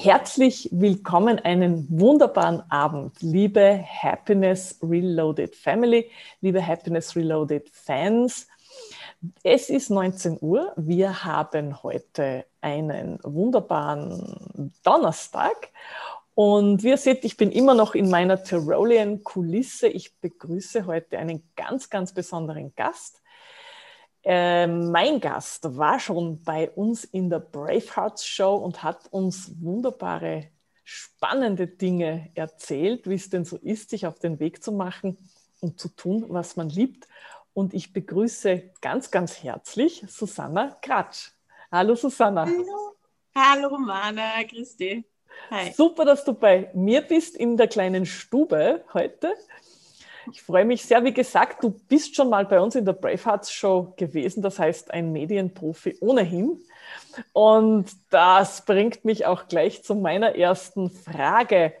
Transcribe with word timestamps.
Herzlich 0.00 0.68
willkommen, 0.70 1.40
einen 1.40 1.84
wunderbaren 1.90 2.62
Abend, 2.70 3.20
liebe 3.20 3.84
Happiness 3.84 4.78
Reloaded 4.80 5.56
Family, 5.56 6.08
liebe 6.40 6.64
Happiness 6.64 7.16
Reloaded 7.16 7.68
Fans. 7.72 8.46
Es 9.42 9.68
ist 9.68 9.90
19 9.90 10.38
Uhr. 10.40 10.72
Wir 10.76 11.24
haben 11.24 11.82
heute 11.82 12.44
einen 12.60 13.18
wunderbaren 13.24 14.70
Donnerstag. 14.84 15.70
Und 16.36 16.84
wie 16.84 16.90
ihr 16.90 16.96
seht, 16.96 17.24
ich 17.24 17.36
bin 17.36 17.50
immer 17.50 17.74
noch 17.74 17.96
in 17.96 18.08
meiner 18.08 18.44
Tyrolean 18.44 19.24
Kulisse. 19.24 19.88
Ich 19.88 20.16
begrüße 20.20 20.86
heute 20.86 21.18
einen 21.18 21.42
ganz, 21.56 21.90
ganz 21.90 22.12
besonderen 22.12 22.72
Gast. 22.76 23.20
Äh, 24.24 24.66
mein 24.66 25.20
Gast 25.20 25.76
war 25.76 26.00
schon 26.00 26.42
bei 26.42 26.70
uns 26.70 27.04
in 27.04 27.30
der 27.30 27.38
Bravehearts 27.38 28.26
Show 28.26 28.56
und 28.56 28.82
hat 28.82 29.06
uns 29.10 29.52
wunderbare, 29.60 30.48
spannende 30.84 31.66
Dinge 31.66 32.30
erzählt, 32.34 33.08
wie 33.08 33.14
es 33.14 33.28
denn 33.30 33.44
so 33.44 33.56
ist, 33.58 33.90
sich 33.90 34.06
auf 34.06 34.18
den 34.18 34.40
Weg 34.40 34.62
zu 34.62 34.72
machen 34.72 35.18
und 35.60 35.78
zu 35.78 35.88
tun, 35.88 36.24
was 36.28 36.56
man 36.56 36.68
liebt. 36.68 37.06
Und 37.52 37.74
ich 37.74 37.92
begrüße 37.92 38.70
ganz, 38.80 39.10
ganz 39.10 39.42
herzlich 39.42 40.04
Susanna 40.08 40.78
Kratsch. 40.80 41.32
Hallo 41.70 41.94
Susanna. 41.94 42.46
Hallo, 42.46 42.96
Hallo 43.34 43.68
Romana, 43.68 44.44
Christi. 44.48 45.04
Hi. 45.50 45.72
Super, 45.72 46.04
dass 46.04 46.24
du 46.24 46.32
bei 46.32 46.70
mir 46.74 47.02
bist 47.02 47.36
in 47.36 47.56
der 47.56 47.68
kleinen 47.68 48.06
Stube 48.06 48.84
heute. 48.92 49.34
Ich 50.32 50.42
freue 50.42 50.64
mich 50.64 50.84
sehr. 50.84 51.04
Wie 51.04 51.12
gesagt, 51.12 51.62
du 51.62 51.70
bist 51.70 52.14
schon 52.14 52.28
mal 52.28 52.44
bei 52.44 52.60
uns 52.60 52.74
in 52.74 52.84
der 52.84 52.92
Bravehearts 52.92 53.52
Show 53.52 53.94
gewesen, 53.96 54.42
das 54.42 54.58
heißt 54.58 54.90
ein 54.90 55.12
Medienprofi 55.12 55.96
ohnehin. 56.00 56.60
Und 57.32 57.86
das 58.10 58.64
bringt 58.64 59.04
mich 59.04 59.26
auch 59.26 59.48
gleich 59.48 59.82
zu 59.82 59.94
meiner 59.94 60.34
ersten 60.34 60.90
Frage. 60.90 61.74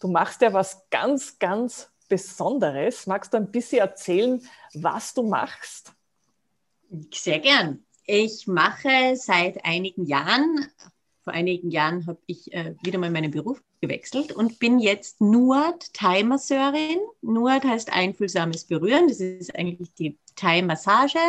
Du 0.00 0.08
machst 0.08 0.42
ja 0.42 0.52
was 0.52 0.88
ganz, 0.90 1.38
ganz 1.38 1.90
Besonderes. 2.08 3.06
Magst 3.06 3.32
du 3.32 3.38
ein 3.38 3.50
bisschen 3.50 3.78
erzählen, 3.78 4.42
was 4.74 5.14
du 5.14 5.22
machst? 5.22 5.92
Sehr 7.14 7.38
gern. 7.38 7.84
Ich 8.04 8.48
mache 8.48 9.14
seit 9.14 9.64
einigen 9.64 10.04
Jahren, 10.04 10.66
vor 11.30 11.36
einigen 11.36 11.70
Jahren 11.70 12.08
habe 12.08 12.18
ich 12.26 12.52
äh, 12.52 12.74
wieder 12.82 12.98
mal 12.98 13.08
meinen 13.08 13.30
Beruf 13.30 13.62
gewechselt 13.80 14.32
und 14.32 14.58
bin 14.58 14.80
jetzt 14.80 15.20
Nuat 15.20 15.92
Thai-Masseurin. 15.92 16.98
Nuat 17.22 17.62
heißt 17.62 17.92
einfühlsames 17.92 18.64
Berühren. 18.64 19.06
Das 19.06 19.20
ist 19.20 19.54
eigentlich 19.54 19.94
die 19.94 20.18
Thai-Massage, 20.34 21.20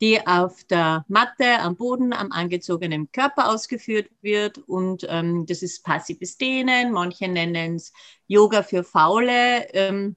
die 0.00 0.24
auf 0.24 0.62
der 0.62 1.04
Matte, 1.08 1.58
am 1.58 1.74
Boden, 1.74 2.12
am 2.12 2.30
angezogenen 2.30 3.10
Körper 3.10 3.48
ausgeführt 3.50 4.08
wird. 4.22 4.58
Und 4.58 5.04
ähm, 5.08 5.46
das 5.46 5.62
ist 5.62 5.84
passives 5.84 6.38
Dehnen. 6.38 6.92
Manche 6.92 7.26
nennen 7.26 7.74
es 7.74 7.92
Yoga 8.28 8.62
für 8.62 8.84
Faule. 8.84 9.66
Ähm, 9.74 10.14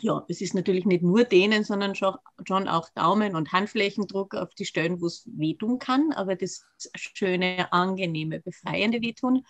ja, 0.00 0.24
es 0.28 0.40
ist 0.40 0.54
natürlich 0.54 0.84
nicht 0.84 1.02
nur 1.02 1.24
Dehnen, 1.24 1.64
sondern 1.64 1.94
schon, 1.94 2.16
auch 2.68 2.88
Daumen- 2.90 3.36
und 3.36 3.52
Handflächendruck 3.52 4.34
auf 4.34 4.54
die 4.54 4.64
Stellen, 4.64 5.00
wo 5.00 5.06
es 5.06 5.24
wehtun 5.26 5.78
kann, 5.78 6.12
aber 6.12 6.36
das 6.36 6.66
schöne, 6.94 7.72
angenehme, 7.72 8.40
befreiende 8.40 9.00
Wehtun. 9.00 9.44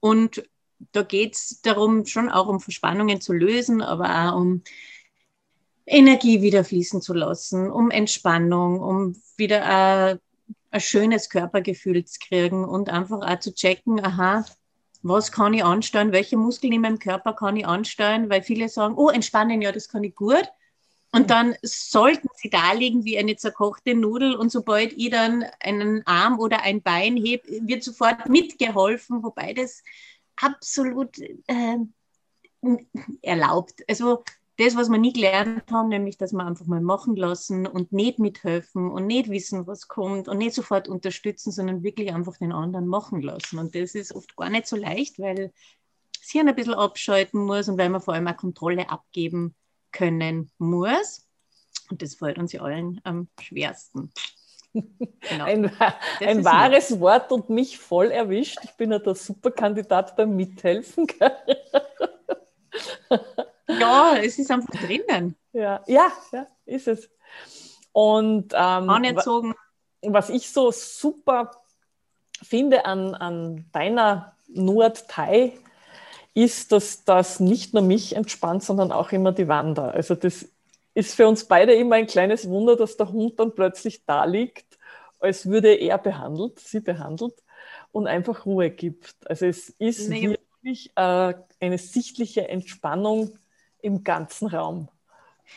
Und 0.00 0.48
da 0.92 1.02
geht 1.02 1.34
es 1.34 1.60
darum, 1.62 2.04
schon 2.06 2.28
auch 2.28 2.48
um 2.48 2.60
Verspannungen 2.60 3.20
zu 3.20 3.32
lösen, 3.32 3.82
aber 3.82 4.32
auch 4.32 4.40
um 4.40 4.62
Energie 5.86 6.42
wieder 6.42 6.64
fließen 6.64 7.00
zu 7.00 7.14
lassen, 7.14 7.70
um 7.70 7.90
Entspannung, 7.90 8.80
um 8.80 9.22
wieder 9.36 9.64
ein, 9.64 10.18
ein 10.70 10.80
schönes 10.80 11.30
Körpergefühl 11.30 12.04
zu 12.04 12.18
kriegen 12.18 12.64
und 12.64 12.90
einfach 12.90 13.20
auch 13.20 13.38
zu 13.38 13.54
checken, 13.54 14.04
aha, 14.04 14.44
was 15.08 15.32
kann 15.32 15.54
ich 15.54 15.64
ansteuern, 15.64 16.12
welche 16.12 16.36
Muskeln 16.36 16.72
in 16.72 16.80
meinem 16.80 16.98
Körper 16.98 17.32
kann 17.32 17.56
ich 17.56 17.66
ansteuern, 17.66 18.30
weil 18.30 18.42
viele 18.42 18.68
sagen, 18.68 18.94
oh, 18.96 19.08
entspannen, 19.08 19.62
ja, 19.62 19.72
das 19.72 19.88
kann 19.88 20.04
ich 20.04 20.14
gut. 20.14 20.44
Und 21.12 21.30
dann 21.30 21.54
sollten 21.62 22.28
sie 22.34 22.50
da 22.50 22.72
liegen 22.72 23.04
wie 23.04 23.18
eine 23.18 23.36
zerkochte 23.36 23.94
Nudel 23.94 24.34
und 24.34 24.50
sobald 24.50 24.92
ich 24.92 25.10
dann 25.10 25.46
einen 25.60 26.06
Arm 26.06 26.38
oder 26.38 26.62
ein 26.62 26.82
Bein 26.82 27.16
heb, 27.16 27.42
wird 27.46 27.82
sofort 27.82 28.28
mitgeholfen, 28.28 29.22
wobei 29.22 29.54
das 29.54 29.82
absolut 30.36 31.18
äh, 31.18 31.78
erlaubt. 33.22 33.82
Also 33.88 34.24
das, 34.58 34.74
was 34.74 34.88
wir 34.88 34.98
nie 34.98 35.12
gelernt 35.12 35.70
haben, 35.70 35.88
nämlich, 35.88 36.16
dass 36.16 36.32
wir 36.32 36.44
einfach 36.44 36.66
mal 36.66 36.80
machen 36.80 37.14
lassen 37.14 37.66
und 37.66 37.92
nicht 37.92 38.18
mithelfen 38.18 38.90
und 38.90 39.06
nicht 39.06 39.28
wissen, 39.28 39.66
was 39.66 39.86
kommt 39.86 40.28
und 40.28 40.38
nicht 40.38 40.54
sofort 40.54 40.88
unterstützen, 40.88 41.52
sondern 41.52 41.82
wirklich 41.82 42.12
einfach 42.12 42.38
den 42.38 42.52
anderen 42.52 42.86
machen 42.86 43.20
lassen. 43.20 43.58
Und 43.58 43.74
das 43.74 43.94
ist 43.94 44.14
oft 44.14 44.34
gar 44.36 44.48
nicht 44.48 44.66
so 44.66 44.76
leicht, 44.76 45.18
weil 45.18 45.52
es 46.22 46.30
hier 46.30 46.46
ein 46.46 46.54
bisschen 46.54 46.74
abschalten 46.74 47.44
muss 47.44 47.68
und 47.68 47.76
weil 47.76 47.90
man 47.90 48.00
vor 48.00 48.14
allem 48.14 48.28
auch 48.28 48.36
Kontrolle 48.36 48.88
abgeben 48.88 49.54
können 49.92 50.50
muss. 50.58 51.26
Und 51.90 52.00
das 52.00 52.14
fällt 52.14 52.38
uns 52.38 52.52
ja 52.52 52.62
allen 52.62 53.00
am 53.04 53.28
schwersten. 53.40 54.12
Genau. 55.30 55.44
Ein, 55.44 55.72
ein 56.20 56.44
wahres 56.44 56.90
immer. 56.90 57.00
Wort 57.00 57.32
und 57.32 57.48
mich 57.48 57.78
voll 57.78 58.10
erwischt. 58.10 58.58
Ich 58.62 58.72
bin 58.72 58.92
ja 58.92 58.98
der 58.98 59.14
Superkandidat 59.14 60.14
beim 60.16 60.36
Mithelfen. 60.36 61.06
ja, 63.68 64.16
es 64.16 64.38
ist 64.38 64.50
einfach 64.50 64.70
drinnen. 64.70 65.36
Ja, 65.52 65.82
ja, 65.86 66.12
ja 66.32 66.46
ist 66.64 66.88
es. 66.88 67.10
Und 67.92 68.52
ähm, 68.52 68.90
Anerzogen. 68.90 69.54
was 70.02 70.28
ich 70.28 70.50
so 70.50 70.70
super 70.70 71.50
finde 72.42 72.84
an, 72.84 73.14
an 73.14 73.64
deiner 73.72 74.34
Nordthai, 74.48 75.52
ist, 76.36 76.70
dass 76.70 77.04
das 77.04 77.40
nicht 77.40 77.72
nur 77.72 77.82
mich 77.82 78.14
entspannt, 78.14 78.62
sondern 78.62 78.92
auch 78.92 79.10
immer 79.10 79.32
die 79.32 79.48
Wander. 79.48 79.94
Also 79.94 80.14
das 80.14 80.46
ist 80.92 81.14
für 81.14 81.26
uns 81.26 81.44
beide 81.44 81.72
immer 81.72 81.96
ein 81.96 82.06
kleines 82.06 82.46
Wunder, 82.48 82.76
dass 82.76 82.98
der 82.98 83.10
Hund 83.10 83.40
dann 83.40 83.54
plötzlich 83.54 84.04
da 84.04 84.26
liegt, 84.26 84.78
als 85.18 85.46
würde 85.46 85.72
er 85.72 85.96
behandelt, 85.96 86.60
sie 86.60 86.80
behandelt 86.80 87.42
und 87.90 88.06
einfach 88.06 88.44
Ruhe 88.44 88.68
gibt. 88.68 89.14
Also 89.24 89.46
es 89.46 89.70
ist 89.70 90.10
nee. 90.10 90.36
wirklich 90.62 90.92
äh, 90.94 91.34
eine 91.58 91.78
sichtliche 91.78 92.48
Entspannung 92.48 93.38
im 93.80 94.04
ganzen 94.04 94.48
Raum. 94.48 94.88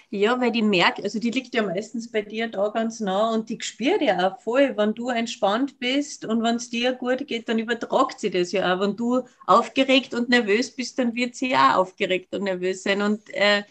Ja, 0.10 0.40
weil 0.40 0.52
die 0.52 0.62
merkt, 0.62 1.04
also 1.04 1.20
die 1.20 1.32
liegt 1.32 1.54
ja 1.56 1.64
meistens 1.64 2.12
bei 2.12 2.22
dir 2.22 2.48
da 2.48 2.70
ganz 2.70 3.00
nah 3.00 3.32
und 3.32 3.50
die 3.50 3.60
spürt 3.62 4.02
ja 4.02 4.28
auch 4.28 4.40
voll, 4.40 4.76
wenn 4.78 4.94
du 4.94 5.10
entspannt 5.10 5.80
bist 5.80 6.26
und 6.26 6.44
wenn 6.44 6.56
es 6.56 6.70
dir 6.70 6.94
gut 6.94 7.26
geht, 7.28 7.50
dann 7.50 7.60
übertragt 7.60 8.20
sie 8.20 8.30
das 8.30 8.52
ja 8.52 8.76
auch. 8.76 8.82
Wenn 8.82 8.96
du 8.96 9.24
aufgeregt 9.48 10.14
und 10.14 10.30
nervös 10.30 10.76
bist, 10.76 11.00
dann 11.00 11.16
wird 11.16 11.36
sie 11.36 11.56
auch 11.56 11.76
aufgeregt 11.78 12.34
und 12.36 12.44
nervös 12.44 12.84
sein. 12.84 13.02
Und 13.02 13.30
äh, 13.34 13.64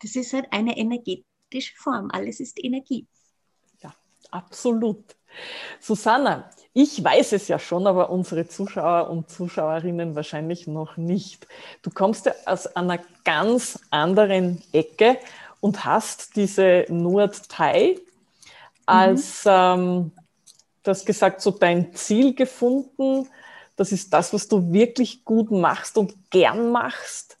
das 0.00 0.16
ist 0.16 0.32
halt 0.32 0.46
eine 0.50 0.76
energetische 0.76 1.74
Form. 1.76 2.10
Alles 2.12 2.40
ist 2.40 2.62
Energie. 2.62 3.06
Ja, 3.82 3.94
absolut. 4.30 5.15
Susanna, 5.80 6.50
ich 6.72 7.02
weiß 7.02 7.32
es 7.32 7.48
ja 7.48 7.58
schon, 7.58 7.86
aber 7.86 8.10
unsere 8.10 8.48
Zuschauer 8.48 9.08
und 9.08 9.30
Zuschauerinnen 9.30 10.14
wahrscheinlich 10.14 10.66
noch 10.66 10.96
nicht. 10.96 11.46
Du 11.82 11.90
kommst 11.90 12.26
ja 12.26 12.34
aus 12.44 12.66
einer 12.76 12.98
ganz 13.24 13.78
anderen 13.90 14.62
Ecke 14.72 15.18
und 15.60 15.84
hast 15.84 16.36
diese 16.36 16.84
Nord-Thai 16.88 17.96
als, 18.84 19.44
mhm. 19.44 19.50
ähm, 19.50 20.12
du 20.82 20.90
hast 20.90 21.06
gesagt, 21.06 21.40
so 21.40 21.50
dein 21.50 21.94
Ziel 21.94 22.34
gefunden. 22.34 23.28
Das 23.76 23.90
ist 23.92 24.12
das, 24.12 24.32
was 24.32 24.46
du 24.48 24.72
wirklich 24.72 25.24
gut 25.24 25.50
machst 25.50 25.96
und 25.98 26.30
gern 26.30 26.70
machst. 26.70 27.38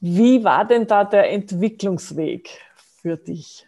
Wie 0.00 0.42
war 0.44 0.66
denn 0.66 0.86
da 0.86 1.04
der 1.04 1.30
Entwicklungsweg 1.30 2.50
für 3.00 3.16
dich? 3.16 3.66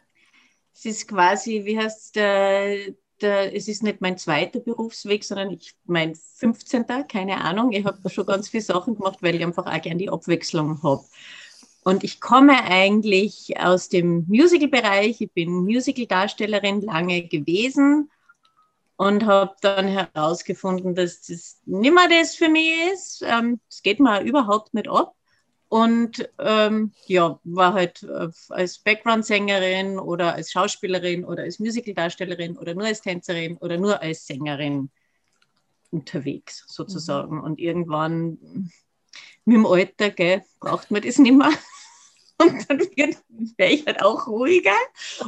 Es 0.74 0.84
ist 0.84 1.08
quasi, 1.08 1.64
wie 1.64 1.78
heißt 1.78 2.16
der, 2.16 2.94
der, 3.24 3.54
es 3.54 3.66
ist 3.66 3.82
nicht 3.82 4.00
mein 4.00 4.18
zweiter 4.18 4.60
Berufsweg, 4.60 5.24
sondern 5.24 5.50
ich 5.50 5.74
mein 5.84 6.14
15. 6.14 6.84
keine 7.08 7.40
Ahnung. 7.40 7.72
Ich 7.72 7.84
habe 7.84 8.08
schon 8.08 8.26
ganz 8.26 8.48
viele 8.48 8.62
Sachen 8.62 8.96
gemacht, 8.96 9.18
weil 9.22 9.34
ich 9.34 9.42
einfach 9.42 9.66
auch 9.66 9.82
gerne 9.82 9.98
die 9.98 10.10
Abwechslung 10.10 10.82
habe. 10.82 11.04
Und 11.82 12.04
ich 12.04 12.20
komme 12.20 12.64
eigentlich 12.64 13.58
aus 13.58 13.88
dem 13.88 14.24
Musical-Bereich. 14.28 15.20
Ich 15.20 15.32
bin 15.32 15.50
Musical-Darstellerin 15.50 16.80
lange 16.80 17.28
gewesen 17.28 18.10
und 18.96 19.26
habe 19.26 19.54
dann 19.60 19.88
herausgefunden, 19.88 20.94
dass 20.94 21.22
das 21.22 21.60
nicht 21.66 21.94
mehr 21.94 22.08
das 22.08 22.36
für 22.36 22.48
mich 22.48 22.70
ist. 22.92 23.22
Es 23.22 23.28
ähm, 23.28 23.60
geht 23.82 24.00
mir 24.00 24.22
überhaupt 24.22 24.72
nicht 24.72 24.88
ab. 24.88 25.14
Und 25.74 26.30
ähm, 26.38 26.92
ja, 27.06 27.40
war 27.42 27.72
halt 27.74 28.04
äh, 28.04 28.28
als 28.50 28.78
Background-Sängerin 28.78 29.98
oder 29.98 30.32
als 30.32 30.52
Schauspielerin 30.52 31.24
oder 31.24 31.42
als 31.42 31.58
Musical-Darstellerin 31.58 32.56
oder 32.56 32.74
nur 32.74 32.84
als 32.84 33.00
Tänzerin 33.00 33.56
oder 33.56 33.76
nur 33.76 34.00
als 34.00 34.24
Sängerin 34.24 34.88
unterwegs 35.90 36.64
sozusagen. 36.68 37.38
Mhm. 37.38 37.42
Und 37.42 37.58
irgendwann 37.58 38.38
mit 39.44 39.56
dem 39.56 39.66
Alter 39.66 40.10
gell, 40.10 40.44
braucht 40.60 40.92
man 40.92 41.02
das 41.02 41.18
nicht 41.18 41.36
mehr. 41.36 41.50
Und 42.38 42.70
dann 42.70 42.78
wäre 43.56 43.72
ich 43.72 43.84
halt 43.84 44.00
auch 44.00 44.28
ruhiger 44.28 44.78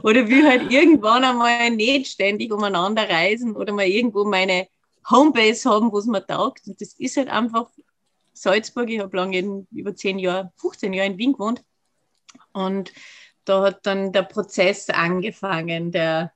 oder 0.05 0.29
will 0.29 0.47
halt 0.47 0.71
irgendwann 0.71 1.25
einmal 1.25 1.71
nicht 1.71 2.13
ständig 2.13 2.53
umeinander 2.53 3.09
reisen 3.09 3.57
oder 3.57 3.73
mal 3.73 3.89
irgendwo 3.89 4.25
meine 4.25 4.69
Homebase 5.11 5.69
haben, 5.69 5.91
wo 5.91 5.99
es 5.99 6.07
mir 6.07 6.25
taugt. 6.25 6.69
Und 6.69 6.81
das 6.81 6.95
ist 7.01 7.17
halt 7.17 7.31
einfach 7.31 7.69
Salzburg. 8.37 8.91
Ich 8.91 9.01
habe 9.01 9.17
lange 9.17 9.39
in, 9.39 9.67
über 9.71 9.95
zehn 9.95 10.19
Jahre, 10.19 10.53
15 10.57 10.93
Jahre 10.93 11.09
in 11.09 11.19
Wien 11.19 11.33
gewohnt. 11.33 11.65
Und 12.53 12.93
da 13.45 13.63
hat 13.63 13.87
dann 13.87 14.13
der 14.13 14.23
Prozess 14.23 14.91
angefangen, 14.91 15.93
der, 15.93 16.33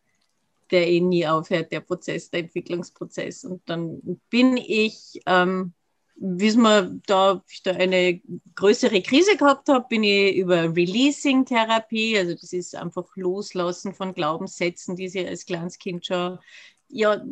der 0.70 0.88
eh 0.88 1.00
nie 1.00 1.26
aufhört, 1.26 1.73
der 1.73 1.81
Prozess, 1.81 2.31
der 2.31 2.41
Entwicklungsprozess. 2.41 3.44
Und 3.44 3.62
dann 3.69 4.20
bin 4.31 4.56
ich, 4.56 5.20
ähm, 5.26 5.75
wie 6.17 6.55
wir 6.55 7.00
da, 7.06 7.43
ich 7.49 7.62
da 7.62 7.73
eine 7.73 8.20
größere 8.55 9.02
Krise 9.02 9.37
gehabt 9.37 9.69
habe, 9.69 9.87
bin 9.88 10.05
ich 10.05 10.37
über 10.37 10.75
Releasing-Therapie, 10.75 12.19
also 12.19 12.35
das 12.35 12.52
ist 12.52 12.76
einfach 12.76 13.17
Loslassen 13.17 13.94
von 13.94 14.14
Glaubenssätzen, 14.14 14.97
die 14.97 15.08
sie 15.08 15.26
als 15.26 15.47
kleines 15.47 15.79
Kind 15.79 16.06
schon, 16.06 16.38
ja, 16.88 17.23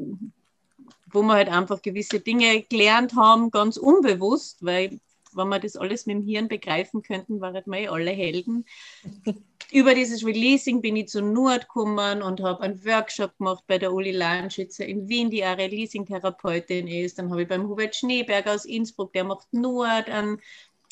wo 1.12 1.22
wir 1.22 1.34
halt 1.34 1.48
einfach 1.48 1.82
gewisse 1.82 2.20
Dinge 2.20 2.62
gelernt 2.62 3.14
haben, 3.16 3.50
ganz 3.50 3.76
unbewusst, 3.76 4.64
weil 4.64 5.00
wenn 5.32 5.48
wir 5.48 5.58
das 5.58 5.76
alles 5.76 6.06
mit 6.06 6.16
dem 6.16 6.22
Hirn 6.24 6.48
begreifen 6.48 7.02
könnten, 7.02 7.40
waren 7.40 7.62
wir 7.66 7.78
eh 7.78 7.88
alle 7.88 8.10
Helden. 8.10 8.64
Über 9.70 9.94
dieses 9.94 10.24
Releasing 10.24 10.80
bin 10.80 10.96
ich 10.96 11.08
zu 11.08 11.20
Nord 11.20 11.68
gekommen 11.68 12.22
und 12.22 12.40
habe 12.40 12.62
einen 12.62 12.82
Workshop 12.86 13.36
gemacht 13.36 13.64
bei 13.66 13.76
der 13.76 13.92
Uli 13.92 14.12
Lahnschützer 14.12 14.86
in 14.86 15.08
Wien, 15.08 15.28
die 15.28 15.44
auch 15.44 15.58
Releasing-Therapeutin 15.58 16.86
ist. 16.86 17.18
Dann 17.18 17.30
habe 17.30 17.42
ich 17.42 17.48
beim 17.48 17.68
Hubert 17.68 17.94
Schneeberg 17.94 18.46
aus 18.46 18.64
Innsbruck, 18.64 19.12
der 19.12 19.24
macht 19.24 19.52
Nord, 19.52 20.08
einen, 20.08 20.40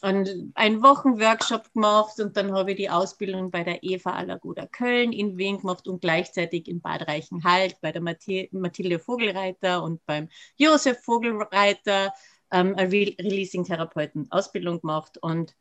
einen 0.03 0.83
Wochenworkshop 0.83 1.73
gemacht 1.73 2.21
und 2.21 2.37
dann 2.37 2.53
habe 2.53 2.73
ich 2.73 2.77
die 2.77 2.91
Ausbildung 2.91 3.51
bei 3.51 3.65
der 3.65 3.83
Eva 3.83 4.11
Alagoda 4.11 4.67
Köln 4.67 5.13
in 5.13 5.39
Wien 5.39 5.59
gemacht 5.59 5.89
und 5.89 6.01
gleichzeitig 6.03 6.69
in 6.69 6.81
Bad 6.81 7.09
Reichenhall 7.09 7.73
bei 7.81 7.93
der 7.93 8.03
Mathilde 8.03 8.99
Vogelreiter 8.99 9.83
und 9.83 10.05
beim 10.05 10.29
Josef 10.57 11.03
Vogelreiter 11.03 12.13
ähm, 12.53 12.75
eine 12.77 12.93
Re 12.93 13.15
Releasing-Therapeuten-Ausbildung 13.19 14.83
gemacht 14.83 15.17
und 15.19 15.57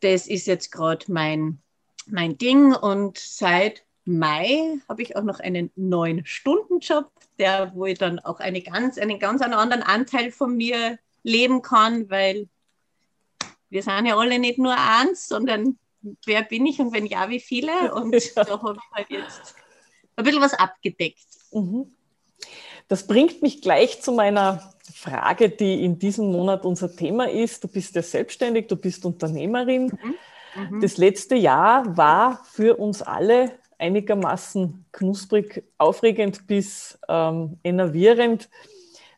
das 0.00 0.28
ist 0.28 0.46
jetzt 0.46 0.70
gerade 0.70 1.10
mein, 1.10 1.60
mein 2.06 2.38
Ding 2.38 2.74
und 2.74 3.18
seit 3.18 3.84
Mai 4.04 4.78
habe 4.88 5.02
ich 5.02 5.16
auch 5.16 5.22
noch 5.22 5.38
einen 5.40 5.70
neuen 5.76 6.26
Stundenjob, 6.26 7.10
der, 7.38 7.72
wo 7.74 7.86
ich 7.86 7.98
dann 7.98 8.18
auch 8.18 8.40
eine 8.40 8.60
ganz, 8.60 8.98
einen 8.98 9.18
ganz 9.18 9.42
anderen 9.42 9.82
Anteil 9.82 10.32
von 10.32 10.56
mir 10.56 10.98
leben 11.22 11.62
kann, 11.62 12.10
weil 12.10 12.48
wir 13.72 13.82
sind 13.82 14.04
ja 14.04 14.18
alle 14.18 14.38
nicht 14.38 14.58
nur 14.58 14.76
eins, 14.76 15.28
sondern 15.28 15.78
wer 16.26 16.42
bin 16.42 16.66
ich 16.66 16.78
und 16.78 16.92
wenn 16.92 17.06
ja, 17.06 17.30
wie 17.30 17.40
viele? 17.40 17.94
Und 17.94 18.12
ja. 18.12 18.44
da 18.44 18.62
habe 18.62 18.76
ich 18.76 18.96
halt 18.96 19.10
jetzt 19.10 19.54
ein 20.14 20.24
bisschen 20.24 20.42
was 20.42 20.52
abgedeckt. 20.52 21.26
Mhm. 21.52 21.86
Das 22.88 23.06
bringt 23.06 23.40
mich 23.40 23.62
gleich 23.62 24.02
zu 24.02 24.12
meiner 24.12 24.74
Frage, 24.94 25.48
die 25.48 25.84
in 25.84 25.98
diesem 25.98 26.30
Monat 26.30 26.66
unser 26.66 26.94
Thema 26.94 27.30
ist. 27.30 27.64
Du 27.64 27.68
bist 27.68 27.94
ja 27.94 28.02
selbstständig, 28.02 28.68
du 28.68 28.76
bist 28.76 29.06
Unternehmerin. 29.06 29.86
Mhm. 29.86 30.14
Mhm. 30.54 30.80
Das 30.82 30.98
letzte 30.98 31.36
Jahr 31.36 31.96
war 31.96 32.44
für 32.44 32.76
uns 32.76 33.00
alle 33.00 33.52
einigermaßen 33.78 34.84
knusprig, 34.92 35.64
aufregend 35.78 36.46
bis 36.46 36.98
ähm, 37.08 37.58
enervierend. 37.64 38.50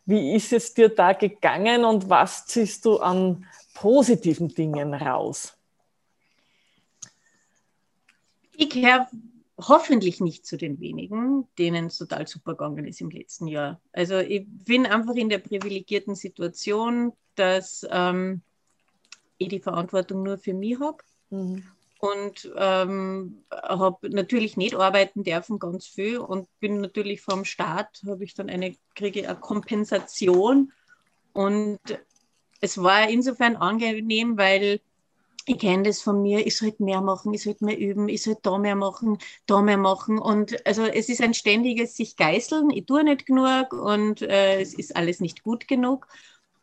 Wie 0.06 0.36
ist 0.36 0.52
es 0.52 0.74
dir 0.74 0.90
da 0.90 1.12
gegangen 1.12 1.84
und 1.84 2.08
was 2.08 2.46
ziehst 2.46 2.84
du 2.84 2.98
an 2.98 3.46
positiven 3.74 4.48
Dingen 4.48 4.94
raus? 4.94 5.56
Ich 8.56 8.84
habe 8.84 9.08
hoffentlich 9.58 10.20
nicht 10.20 10.46
zu 10.46 10.56
den 10.56 10.80
wenigen, 10.80 11.46
denen 11.58 11.86
es 11.86 11.98
total 11.98 12.26
super 12.26 12.52
gegangen 12.52 12.86
ist 12.86 13.00
im 13.00 13.10
letzten 13.10 13.46
Jahr. 13.46 13.80
Also 13.92 14.18
ich 14.18 14.46
bin 14.46 14.86
einfach 14.86 15.14
in 15.14 15.28
der 15.28 15.38
privilegierten 15.38 16.14
Situation, 16.14 17.12
dass 17.34 17.86
ähm, 17.90 18.42
ich 19.38 19.48
die 19.48 19.60
Verantwortung 19.60 20.22
nur 20.22 20.38
für 20.38 20.54
mich 20.54 20.78
habe. 20.80 20.98
Mhm. 21.30 21.64
Und 21.98 22.52
ähm, 22.56 23.44
habe 23.50 24.10
natürlich 24.10 24.58
nicht 24.58 24.74
arbeiten 24.74 25.24
dürfen, 25.24 25.58
ganz 25.58 25.86
viel. 25.86 26.18
Und 26.18 26.48
bin 26.60 26.80
natürlich 26.80 27.22
vom 27.22 27.44
Staat, 27.44 28.02
habe 28.06 28.24
ich 28.24 28.34
dann 28.34 28.50
eine, 28.50 28.76
kriege 28.94 29.26
eine 29.26 29.38
Kompensation. 29.38 30.72
Und 31.32 31.80
es 32.64 32.82
war 32.82 33.08
insofern 33.10 33.56
angenehm, 33.56 34.38
weil 34.38 34.80
ich 35.46 35.58
kenne 35.58 35.82
das 35.82 36.00
von 36.00 36.22
mir, 36.22 36.46
ich 36.46 36.56
sollte 36.56 36.82
mehr 36.82 37.02
machen, 37.02 37.34
ich 37.34 37.42
sollte 37.42 37.64
mehr 37.66 37.78
üben, 37.78 38.08
ich 38.08 38.22
sollte 38.22 38.40
da 38.44 38.56
mehr 38.56 38.74
machen, 38.74 39.18
da 39.44 39.60
mehr 39.60 39.76
machen. 39.76 40.18
Und 40.18 40.66
also 40.66 40.84
es 40.84 41.10
ist 41.10 41.20
ein 41.20 41.34
ständiges 41.34 41.94
sich 41.96 42.16
geißeln, 42.16 42.70
ich 42.70 42.86
tue 42.86 43.04
nicht 43.04 43.26
genug 43.26 43.74
und 43.74 44.22
äh, 44.22 44.60
es 44.62 44.72
ist 44.72 44.96
alles 44.96 45.20
nicht 45.20 45.42
gut 45.42 45.68
genug. 45.68 46.08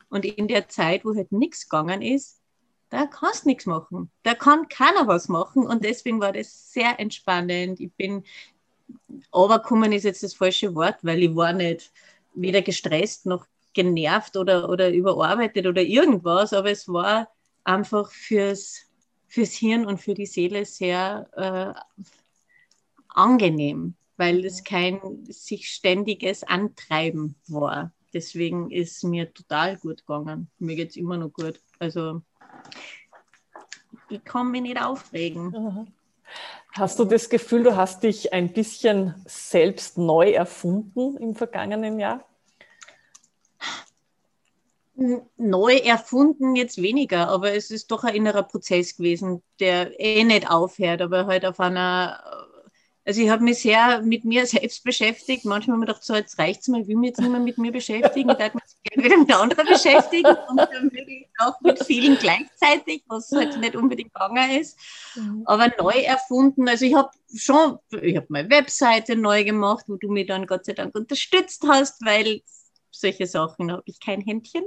Und 0.09 0.25
in 0.25 0.47
der 0.47 0.67
Zeit, 0.67 1.05
wo 1.05 1.15
halt 1.15 1.31
nichts 1.31 1.69
gegangen 1.69 2.01
ist, 2.01 2.41
da 2.89 3.05
kannst 3.05 3.45
du 3.45 3.49
nichts 3.49 3.67
machen. 3.67 4.11
Da 4.23 4.33
kann 4.33 4.67
keiner 4.67 5.07
was 5.07 5.29
machen. 5.29 5.65
Und 5.65 5.85
deswegen 5.85 6.19
war 6.19 6.33
das 6.33 6.73
sehr 6.73 6.99
entspannend. 6.99 7.79
Ich 7.79 7.93
bin, 7.93 8.23
overkommen 9.31 9.93
ist 9.93 10.03
jetzt 10.03 10.23
das 10.23 10.33
falsche 10.33 10.73
Wort, 10.75 10.97
weil 11.03 11.21
ich 11.23 11.35
war 11.35 11.53
nicht 11.53 11.91
weder 12.33 12.61
gestresst 12.61 13.25
noch 13.27 13.45
genervt 13.73 14.37
oder, 14.37 14.69
oder 14.69 14.91
überarbeitet 14.91 15.65
oder 15.65 15.81
irgendwas, 15.81 16.53
aber 16.53 16.71
es 16.71 16.87
war 16.87 17.29
einfach 17.63 18.11
fürs, 18.11 18.87
fürs 19.27 19.53
Hirn 19.53 19.85
und 19.85 19.99
für 19.99 20.13
die 20.13 20.25
Seele 20.25 20.65
sehr 20.65 21.27
äh, 21.33 22.05
angenehm, 23.09 23.95
weil 24.17 24.45
es 24.45 24.63
kein 24.63 25.25
sich 25.25 25.69
ständiges 25.69 26.43
Antreiben 26.43 27.35
war. 27.47 27.91
Deswegen 28.13 28.71
ist 28.71 29.03
mir 29.03 29.33
total 29.33 29.77
gut 29.77 30.05
gegangen. 30.05 30.49
Mir 30.59 30.75
geht 30.75 30.89
es 30.89 30.97
immer 30.97 31.17
noch 31.17 31.31
gut. 31.31 31.61
Also 31.79 32.21
ich 34.09 34.23
kann 34.23 34.51
mich 34.51 34.61
nicht 34.61 34.81
aufregen. 34.81 35.87
Hast 36.73 36.99
du 36.99 37.05
das 37.05 37.29
Gefühl, 37.29 37.63
du 37.63 37.75
hast 37.75 38.03
dich 38.03 38.31
ein 38.33 38.53
bisschen 38.53 39.15
selbst 39.25 39.97
neu 39.97 40.31
erfunden 40.31 41.17
im 41.17 41.35
vergangenen 41.35 41.99
Jahr? 41.99 42.25
Neu 45.37 45.75
erfunden 45.75 46.55
jetzt 46.55 46.81
weniger, 46.81 47.27
aber 47.29 47.53
es 47.53 47.71
ist 47.71 47.91
doch 47.91 48.03
ein 48.03 48.15
innerer 48.15 48.43
Prozess 48.43 48.95
gewesen, 48.95 49.41
der 49.59 49.99
eh 49.99 50.23
nicht 50.23 50.49
aufhört, 50.49 51.01
aber 51.01 51.25
halt 51.25 51.45
auf 51.45 51.59
einer, 51.59 52.23
also 53.03 53.21
ich 53.21 53.29
habe 53.29 53.43
mich 53.43 53.59
sehr 53.59 54.01
mit 54.03 54.25
mir 54.25 54.45
selbst 54.45 54.83
beschäftigt. 54.83 55.43
Manchmal 55.45 55.75
habe 55.75 55.83
ich 55.83 55.87
mir 55.87 55.93
gedacht, 55.93 56.03
so 56.03 56.13
jetzt 56.13 56.37
reicht 56.37 56.61
es 56.61 56.67
mal, 56.67 56.81
ich 56.81 56.87
will 56.87 56.97
mich 56.97 57.09
jetzt 57.09 57.19
nicht 57.19 57.31
mehr 57.31 57.39
mit 57.39 57.57
mir 57.57 57.71
beschäftigen, 57.71 58.29
ich 58.29 58.37
darf 58.37 58.53
mich 58.53 58.63
gerne 58.83 59.03
wieder 59.03 59.17
mit 59.17 59.33
anderen 59.33 59.67
beschäftigen 59.67 60.37
und 60.49 60.57
dann 60.57 60.91
wirklich 60.91 61.27
auch 61.39 61.59
mit 61.61 61.83
vielen 61.83 62.17
gleichzeitig, 62.17 63.03
was 63.07 63.31
halt 63.31 63.59
nicht 63.59 63.75
unbedingt 63.75 64.13
gegangen 64.13 64.59
ist. 64.59 64.77
Mhm. 65.15 65.41
Aber 65.45 65.71
neu 65.79 65.99
erfunden, 66.01 66.69
also 66.69 66.85
ich 66.85 66.93
habe 66.93 67.09
schon, 67.35 67.79
ich 68.01 68.15
habe 68.17 68.27
meine 68.29 68.49
Webseite 68.51 69.15
neu 69.15 69.43
gemacht, 69.43 69.85
wo 69.87 69.95
du 69.95 70.11
mich 70.11 70.27
dann 70.27 70.45
Gott 70.45 70.65
sei 70.65 70.73
Dank 70.73 70.93
unterstützt 70.93 71.65
hast, 71.67 72.05
weil 72.05 72.41
solche 72.91 73.25
Sachen 73.25 73.71
habe 73.71 73.83
ich 73.85 73.99
kein 73.99 74.21
Händchen. 74.21 74.63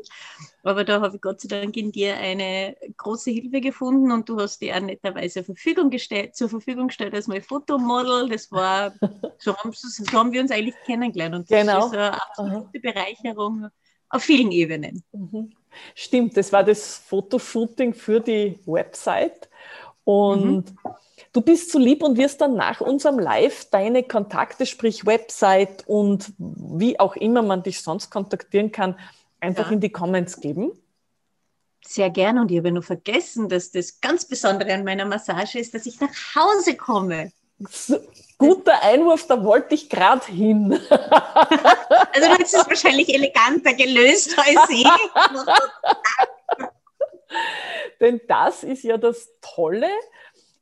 Aber 0.63 0.85
da 0.85 1.01
habe 1.01 1.17
ich 1.17 1.23
Gott 1.23 1.41
sei 1.41 1.49
Dank 1.49 1.77
in 1.77 1.93
dir 1.93 2.17
eine 2.17 2.77
große 2.97 3.31
Hilfe 3.31 3.61
gefunden 3.61 4.11
und 4.11 4.29
du 4.29 4.41
hast 4.41 4.61
die 4.61 4.73
auch 4.73 4.81
netterweise 4.81 5.45
Verfügung 5.45 5.91
gestellt, 5.91 6.35
zur 6.35 6.49
Verfügung 6.49 6.89
gestellt 6.89 7.15
als 7.15 7.27
mein 7.27 7.43
Fotomodel. 7.43 8.29
Das 8.29 8.51
war, 8.51 8.93
so 9.39 9.57
haben, 9.57 9.73
so 9.73 10.19
haben 10.19 10.33
wir 10.33 10.41
uns 10.41 10.51
eigentlich 10.51 10.77
kennengelernt 10.87 11.35
und 11.35 11.51
das 11.51 11.61
genau. 11.61 11.87
ist 11.87 11.93
eine 11.93 12.15
absolute 12.15 12.81
Bereicherung 12.81 13.69
auf 14.09 14.23
vielen 14.23 14.51
Ebenen. 14.53 15.05
Mhm. 15.13 15.53
Stimmt, 15.95 16.37
das 16.37 16.53
war 16.53 16.63
das 16.63 16.99
Fotoshooting 16.99 17.95
für 17.95 18.21
die 18.21 18.59
Website 18.65 19.49
und 20.05 20.71
mhm. 20.71 20.95
Du 21.35 21.41
bist 21.41 21.73
so 21.73 21.81
lieb 21.81 22.05
und 22.05 22.17
wirst 22.17 22.41
dann 22.41 22.55
nach 22.55 22.81
unserem 22.81 23.19
Live 23.19 23.69
deine 23.71 24.05
Kontakte, 24.05 24.67
sprich 24.67 25.05
Website 25.05 25.83
und 25.89 26.33
wie 26.39 27.01
auch 27.01 27.17
immer 27.17 27.43
man 27.43 27.65
dich 27.65 27.83
sonst 27.83 28.11
kontaktieren 28.11 28.71
kann, 28.71 28.97
einfach 29.41 29.67
ja. 29.67 29.73
in 29.73 29.81
die 29.81 29.91
Comments 29.91 30.41
geben. 30.41 30.71
Sehr 31.85 32.11
gerne 32.11 32.41
und 32.41 32.53
ich 32.53 32.59
habe 32.59 32.71
nur 32.71 32.85
vergessen, 32.85 33.49
dass 33.49 33.73
das 33.73 34.01
ganz 34.01 34.27
Besondere 34.27 34.75
an 34.75 34.85
meiner 34.85 35.07
Massage 35.07 35.59
ist, 35.59 35.75
dass 35.75 35.87
ich 35.87 36.01
nach 36.01 36.13
Hause 36.37 36.77
komme. 36.77 37.33
So, 37.69 37.99
guter 38.39 38.81
Einwurf, 38.85 39.27
da 39.27 39.43
wollte 39.43 39.75
ich 39.75 39.91
gerade 39.91 40.25
hin. 40.27 40.73
also 40.89 42.29
du 42.29 42.33
hättest 42.33 42.55
es 42.55 42.69
wahrscheinlich 42.69 43.13
eleganter 43.13 43.75
gelöst 43.75 44.39
als 44.39 44.71
ich. 44.71 44.87
Denn 48.01 48.21
das 48.29 48.63
ist 48.63 48.85
ja 48.85 48.99
das 48.99 49.31
Tolle 49.41 49.91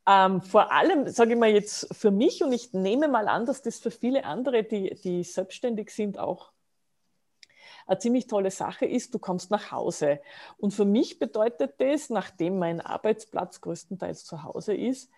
ähm, 0.07 0.43
vor 0.43 0.73
allem, 0.73 1.09
sage 1.09 1.35
ich 1.35 1.39
mal 1.39 1.51
jetzt 1.51 1.95
für 1.95 2.11
mich, 2.11 2.43
und 2.43 2.53
ich 2.53 2.73
nehme 2.73 3.09
mal 3.09 3.29
an, 3.29 3.47
dass 3.47 3.63
das 3.63 3.79
für 3.79 3.91
viele 3.91 4.25
andere, 4.25 4.65
die, 4.65 4.95
die 5.03 5.23
selbstständig 5.23 5.91
sind, 5.91 6.19
auch 6.19 6.53
eine 7.87 7.99
ziemlich 7.99 8.27
tolle 8.27 8.51
Sache 8.51 8.87
ist, 8.87 9.15
du 9.15 9.19
kommst 9.19 9.51
nach 9.51 9.71
Hause. 9.71 10.21
Und 10.57 10.73
für 10.73 10.85
mich 10.85 11.19
bedeutet 11.19 11.75
das, 11.79 12.11
nachdem 12.11 12.59
mein 12.59 12.81
Arbeitsplatz 12.81 13.61
größtenteils 13.61 14.25
zu 14.25 14.43
Hause 14.43 14.75
ist, 14.75 15.11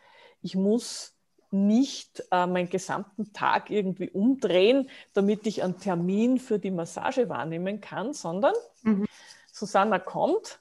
ich 0.43 0.55
muss 0.55 1.15
nicht 1.51 2.25
äh, 2.31 2.47
meinen 2.47 2.69
gesamten 2.69 3.33
Tag 3.33 3.71
irgendwie 3.71 4.11
umdrehen, 4.11 4.91
damit 5.13 5.47
ich 5.47 5.63
einen 5.63 5.79
Termin 5.79 6.39
für 6.39 6.59
die 6.59 6.73
Massage 6.73 7.29
wahrnehmen 7.29 7.81
kann, 7.81 8.13
sondern 8.13 8.55
mhm. 8.83 9.07
Susanna 9.53 10.01
kommt, 10.01 10.61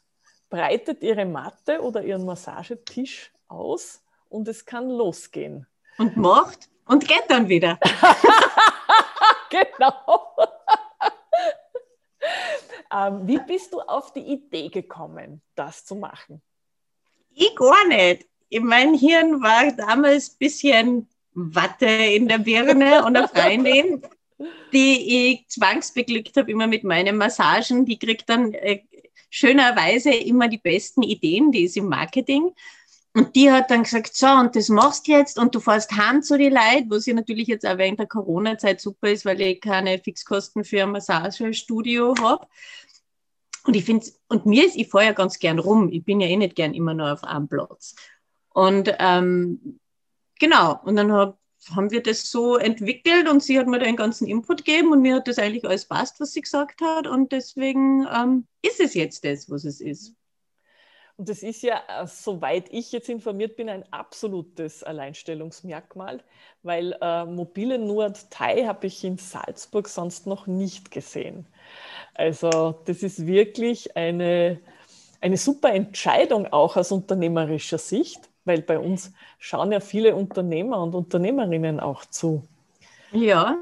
breitet 0.49 1.01
ihre 1.01 1.25
Matte 1.25 1.81
oder 1.81 2.03
ihren 2.03 2.25
Massagetisch 2.25 3.33
aus 3.47 4.02
und 4.33 4.47
es 4.47 4.65
kann 4.65 4.89
losgehen. 4.89 5.67
Und 5.97 6.17
macht 6.17 6.69
und 6.85 7.07
geht 7.07 7.25
dann 7.29 7.47
wieder. 7.47 7.79
genau. 9.49 10.35
ähm, 12.93 13.27
wie 13.27 13.39
bist 13.39 13.71
du 13.73 13.79
auf 13.79 14.11
die 14.11 14.21
Idee 14.21 14.69
gekommen, 14.69 15.41
das 15.55 15.85
zu 15.85 15.95
machen? 15.95 16.41
Ich 17.35 17.55
gar 17.55 17.87
nicht. 17.87 18.27
In 18.49 18.65
meinem 18.65 18.97
Hirn 18.97 19.41
war 19.41 19.71
damals 19.71 20.31
ein 20.31 20.37
bisschen 20.39 21.09
Watte 21.33 21.85
in 21.85 22.27
der 22.27 22.39
Birne 22.39 23.05
und 23.05 23.15
eine 23.15 23.27
Freundin, 23.27 24.01
die 24.73 25.31
ich 25.31 25.47
zwangsbeglückt 25.47 26.37
habe, 26.37 26.51
immer 26.51 26.67
mit 26.67 26.83
meinen 26.83 27.17
Massagen. 27.17 27.85
Die 27.85 27.99
kriegt 27.99 28.29
dann 28.29 28.53
äh, 28.53 28.83
schönerweise 29.29 30.11
immer 30.11 30.47
die 30.47 30.59
besten 30.59 31.03
Ideen, 31.03 31.51
die 31.51 31.63
ist 31.63 31.77
im 31.77 31.87
Marketing. 31.87 32.51
Und 33.15 33.35
die 33.35 33.51
hat 33.51 33.69
dann 33.69 33.83
gesagt, 33.83 34.15
so, 34.15 34.27
und 34.27 34.55
das 34.55 34.69
machst 34.69 35.07
du 35.07 35.11
jetzt 35.11 35.37
und 35.37 35.53
du 35.53 35.59
fährst 35.59 35.91
heim 35.91 36.23
zu 36.23 36.35
den 36.35 36.53
Leuten, 36.53 36.89
was 36.89 37.05
ja 37.05 37.13
natürlich 37.13 37.47
jetzt 37.47 37.65
auch 37.65 37.77
während 37.77 37.99
der 37.99 38.07
Corona-Zeit 38.07 38.81
super 38.81 39.11
ist, 39.11 39.23
weil 39.23 39.39
ich 39.39 39.61
keine 39.61 39.99
Fixkosten 39.99 40.63
für 40.63 40.81
ein 40.81 40.91
Massagestudio 40.91 42.15
habe. 42.19 42.47
Und 43.65 43.75
ich 43.75 43.85
finde, 43.85 44.07
und 44.29 44.47
mir 44.47 44.65
ist, 44.65 44.75
ich 44.75 44.89
fahre 44.89 45.05
ja 45.05 45.11
ganz 45.13 45.37
gern 45.37 45.59
rum. 45.59 45.89
Ich 45.91 46.03
bin 46.03 46.21
ja 46.21 46.27
eh 46.27 46.35
nicht 46.35 46.55
gern 46.55 46.73
immer 46.73 46.95
nur 46.95 47.13
auf 47.13 47.23
einem 47.23 47.47
Platz. 47.47 47.95
Und 48.49 48.93
ähm, 48.99 49.79
genau, 50.39 50.79
und 50.83 50.95
dann 50.95 51.11
hab, 51.11 51.39
haben 51.75 51.91
wir 51.91 52.01
das 52.01 52.29
so 52.29 52.57
entwickelt 52.57 53.29
und 53.29 53.43
sie 53.43 53.59
hat 53.59 53.67
mir 53.67 53.79
den 53.79 53.95
ganzen 53.95 54.27
Input 54.27 54.65
gegeben 54.65 54.91
und 54.91 55.01
mir 55.01 55.15
hat 55.15 55.27
das 55.27 55.37
eigentlich 55.37 55.65
alles 55.65 55.85
passt, 55.85 56.19
was 56.19 56.33
sie 56.33 56.41
gesagt 56.41 56.81
hat. 56.81 57.07
Und 57.07 57.31
deswegen 57.31 58.07
ähm, 58.11 58.47
ist 58.63 58.79
es 58.79 58.95
jetzt 58.95 59.23
das, 59.23 59.49
was 59.49 59.65
es 59.65 59.81
ist. 59.81 60.15
Und 61.23 61.29
das 61.29 61.41
ist 61.41 61.63
ja, 61.63 61.81
äh, 61.87 62.05
soweit 62.05 62.65
ich 62.69 62.91
jetzt 62.91 63.07
informiert 63.07 63.55
bin, 63.55 63.69
ein 63.69 63.85
absolutes 63.91 64.83
Alleinstellungsmerkmal, 64.83 66.19
weil 66.63 66.97
äh, 66.99 67.23
mobile 67.23 67.79
Thai 68.29 68.65
habe 68.65 68.87
ich 68.87 69.05
in 69.05 69.17
Salzburg 69.17 69.87
sonst 69.87 70.27
noch 70.27 70.47
nicht 70.47 70.91
gesehen. 70.91 71.45
Also 72.13 72.75
das 72.83 73.03
ist 73.03 73.25
wirklich 73.25 73.95
eine, 73.95 74.59
eine 75.21 75.37
super 75.37 75.71
Entscheidung 75.71 76.45
auch 76.47 76.75
aus 76.75 76.91
unternehmerischer 76.91 77.77
Sicht, 77.77 78.27
weil 78.43 78.61
bei 78.61 78.77
uns 78.77 79.13
schauen 79.39 79.71
ja 79.71 79.79
viele 79.79 80.17
Unternehmer 80.17 80.83
und 80.83 80.93
Unternehmerinnen 80.93 81.79
auch 81.79 82.03
zu. 82.03 82.43
Ja, 83.13 83.55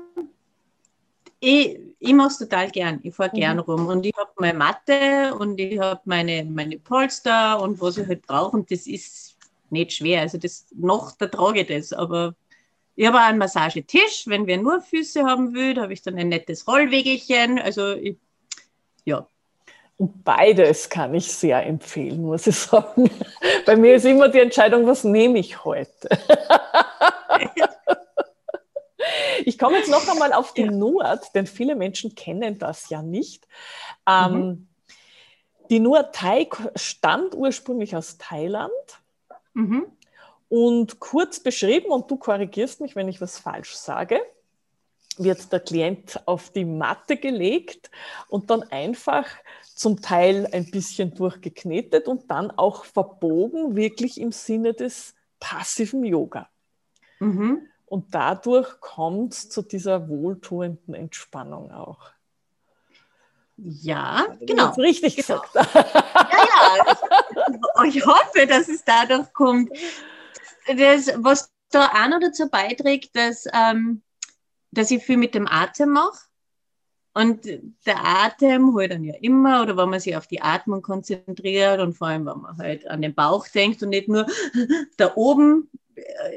ich, 1.39 1.77
ich 2.03 2.13
mache 2.13 2.29
es 2.29 2.39
total 2.39 2.71
gern. 2.71 2.99
Ich 3.03 3.13
fahre 3.13 3.29
gern 3.29 3.57
mhm. 3.57 3.63
rum 3.63 3.87
und 3.87 4.05
ich 4.05 4.13
habe 4.17 4.31
meine 4.37 4.57
Matte 4.57 5.35
und 5.37 5.59
ich 5.59 5.79
habe 5.79 6.01
meine, 6.05 6.43
meine 6.43 6.79
Polster 6.79 7.61
und 7.61 7.79
was 7.79 7.97
ich 7.97 8.07
halt 8.07 8.25
brauche 8.25 8.57
und 8.57 8.71
das 8.71 8.87
ist 8.87 9.37
nicht 9.69 9.93
schwer. 9.93 10.21
Also 10.21 10.39
das 10.39 10.65
noch, 10.75 11.15
da 11.17 11.27
trage 11.27 11.61
ich 11.61 11.67
das, 11.67 11.93
aber 11.93 12.33
ich 12.95 13.05
habe 13.05 13.17
auch 13.17 13.21
einen 13.21 13.37
Massagetisch. 13.37 14.23
Wenn 14.25 14.47
wer 14.47 14.57
nur 14.57 14.81
Füße 14.81 15.23
haben 15.23 15.53
will, 15.53 15.79
habe 15.79 15.93
ich 15.93 16.01
dann 16.01 16.17
ein 16.17 16.29
nettes 16.29 16.67
Rollwegelchen. 16.67 17.59
Also 17.59 17.93
ich, 17.93 18.17
ja. 19.05 19.27
Und 19.97 20.23
beides 20.23 20.89
kann 20.89 21.13
ich 21.13 21.31
sehr 21.31 21.63
empfehlen, 21.63 22.23
muss 22.23 22.47
ich 22.47 22.55
sagen. 22.55 23.11
Bei 23.67 23.75
mir 23.75 23.95
ist 23.95 24.05
immer 24.05 24.27
die 24.27 24.39
Entscheidung, 24.39 24.87
was 24.87 25.03
nehme 25.03 25.37
ich 25.37 25.63
heute? 25.63 26.09
Ich 29.51 29.57
komme 29.57 29.79
jetzt 29.79 29.89
noch 29.89 30.07
einmal 30.07 30.31
auf 30.31 30.53
die 30.53 30.61
ja. 30.61 30.71
Nord, 30.71 31.35
denn 31.35 31.45
viele 31.45 31.75
Menschen 31.75 32.15
kennen 32.15 32.57
das 32.57 32.89
ja 32.89 33.01
nicht. 33.01 33.49
Ähm, 34.07 34.33
mhm. 34.33 34.67
Die 35.69 35.81
Nuat 35.81 36.15
Thai 36.15 36.47
stammt 36.77 37.35
ursprünglich 37.35 37.93
aus 37.93 38.17
Thailand. 38.17 38.71
Mhm. 39.53 39.87
Und 40.47 41.01
kurz 41.01 41.41
beschrieben, 41.41 41.91
und 41.91 42.09
du 42.09 42.15
korrigierst 42.15 42.79
mich, 42.79 42.95
wenn 42.95 43.09
ich 43.09 43.19
was 43.19 43.39
falsch 43.39 43.75
sage, 43.75 44.21
wird 45.17 45.51
der 45.51 45.59
Klient 45.59 46.25
auf 46.25 46.49
die 46.51 46.63
Matte 46.63 47.17
gelegt 47.17 47.91
und 48.29 48.49
dann 48.49 48.63
einfach 48.63 49.27
zum 49.75 50.01
Teil 50.01 50.47
ein 50.53 50.71
bisschen 50.71 51.13
durchgeknetet 51.13 52.07
und 52.07 52.31
dann 52.31 52.51
auch 52.51 52.85
verbogen, 52.85 53.75
wirklich 53.75 54.17
im 54.17 54.31
Sinne 54.31 54.73
des 54.73 55.13
passiven 55.41 56.05
Yoga. 56.05 56.47
Mhm. 57.19 57.67
Und 57.91 58.15
dadurch 58.15 58.79
kommt 58.79 59.33
es 59.33 59.49
zu 59.49 59.63
dieser 59.63 60.07
wohltuenden 60.07 60.93
Entspannung 60.93 61.73
auch. 61.73 61.99
Ja, 63.57 64.27
genau. 64.39 64.69
Richtig 64.75 65.17
genau. 65.17 65.41
gesagt. 65.41 65.55
Ja, 65.55 66.85
ja. 66.87 67.83
Ich 67.83 68.05
hoffe, 68.05 68.47
dass 68.47 68.69
es 68.69 68.85
dadurch 68.85 69.33
kommt. 69.33 69.77
Das, 70.67 71.11
was 71.17 71.51
da 71.69 71.87
auch 71.87 72.07
noch 72.07 72.21
dazu 72.21 72.49
beiträgt, 72.49 73.13
dass, 73.13 73.45
ähm, 73.51 74.01
dass 74.71 74.89
ich 74.89 75.03
viel 75.03 75.17
mit 75.17 75.35
dem 75.35 75.45
Atem 75.49 75.89
mache. 75.89 76.17
Und 77.13 77.43
der 77.43 78.05
Atem 78.05 78.73
holt 78.73 78.91
dann 78.91 79.03
ja 79.03 79.15
immer, 79.19 79.63
oder 79.63 79.75
wenn 79.75 79.89
man 79.89 79.99
sich 79.99 80.15
auf 80.15 80.27
die 80.27 80.41
Atmung 80.41 80.81
konzentriert 80.81 81.81
und 81.81 81.97
vor 81.97 82.07
allem, 82.07 82.25
wenn 82.25 82.39
man 82.39 82.57
halt 82.57 82.87
an 82.87 83.01
den 83.01 83.13
Bauch 83.13 83.49
denkt 83.49 83.83
und 83.83 83.89
nicht 83.89 84.07
nur 84.07 84.27
da 84.95 85.11
oben 85.15 85.69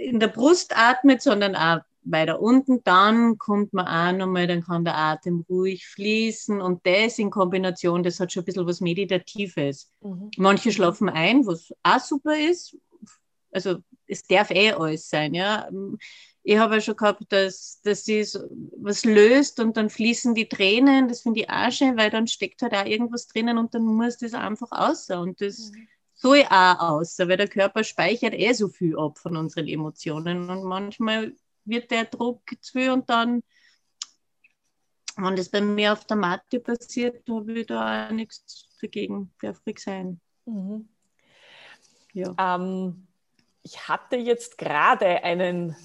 in 0.01 0.21
der 0.21 0.29
Brust 0.29 0.77
atmet, 0.77 1.23
sondern 1.23 1.57
auch 1.57 1.81
weiter 2.05 2.41
unten, 2.41 2.83
dann 2.85 3.39
kommt 3.39 3.73
man 3.73 3.87
auch 3.87 4.17
nochmal, 4.17 4.47
dann 4.47 4.63
kann 4.63 4.85
der 4.85 4.97
Atem 4.97 5.45
ruhig 5.49 5.87
fließen 5.87 6.61
und 6.61 6.87
das 6.87 7.19
in 7.19 7.31
Kombination, 7.31 8.03
das 8.03 8.21
hat 8.21 8.33
schon 8.33 8.43
ein 8.43 8.47
bisschen 8.47 8.67
was 8.67 8.81
Meditatives. 8.81 9.91
Mhm. 10.03 10.31
Manche 10.37 10.71
schlafen 10.71 11.09
ein, 11.09 11.47
was 11.47 11.73
auch 11.83 12.01
super 12.01 12.39
ist. 12.39 12.77
Also 13.51 13.79
es 14.07 14.23
darf 14.27 14.51
eh 14.51 14.73
alles 14.73 15.09
sein, 15.09 15.35
ja. 15.35 15.69
Ich 16.43 16.59
habe 16.59 16.75
ja 16.75 16.81
schon 16.83 16.97
gehabt, 16.97 17.25
dass, 17.31 17.81
dass 17.85 18.05
sie 18.05 18.23
was 18.77 19.07
löst 19.07 19.61
und 19.61 19.79
dann 19.79 19.89
fließen 19.89 20.35
die 20.35 20.49
Tränen, 20.49 21.09
das 21.09 21.23
finde 21.23 21.41
ich 21.41 21.51
auch 21.51 21.71
schön, 21.71 21.97
weil 21.97 22.11
dann 22.11 22.27
steckt 22.27 22.61
halt 22.61 22.75
auch 22.75 22.85
irgendwas 22.85 23.29
drinnen 23.29 23.57
und 23.57 23.75
dann 23.75 23.83
muss 23.83 24.19
das 24.19 24.35
einfach 24.35 24.71
raus. 24.73 25.09
Und 25.09 25.41
das 25.41 25.71
mhm 25.71 25.89
so 26.25 26.33
auch 26.33 26.79
aus, 26.79 27.19
weil 27.19 27.37
der 27.37 27.49
Körper 27.49 27.85
speichert 27.85 28.33
eh 28.33 28.53
so 28.55 28.69
viel 28.69 28.99
ab 28.99 29.19
von 29.19 29.37
unseren 29.37 29.69
Emotionen 29.69 30.49
und 30.49 30.65
manchmal 30.65 31.35
wird 31.67 31.91
der 31.91 32.07
Druck 32.07 32.41
zu 32.63 32.73
viel 32.73 32.91
und 32.93 33.11
dann, 33.11 33.43
wenn 35.17 35.37
das 35.37 35.51
bei 35.51 35.61
mir 35.61 35.93
auf 35.93 36.07
der 36.07 36.17
Matte 36.17 36.61
passiert, 36.61 37.29
habe 37.29 37.53
ich 37.53 37.67
da 37.67 38.09
auch 38.09 38.11
nichts 38.11 38.67
dagegen, 38.81 39.33
darf 39.43 39.61
ruhig 39.67 39.79
sein. 39.79 40.19
Mhm. 40.47 40.89
Ja. 42.15 42.35
Ähm, 42.39 43.07
ich 43.63 43.87
hatte 43.87 44.17
jetzt 44.17 44.57
gerade 44.57 45.23
einen, 45.23 45.77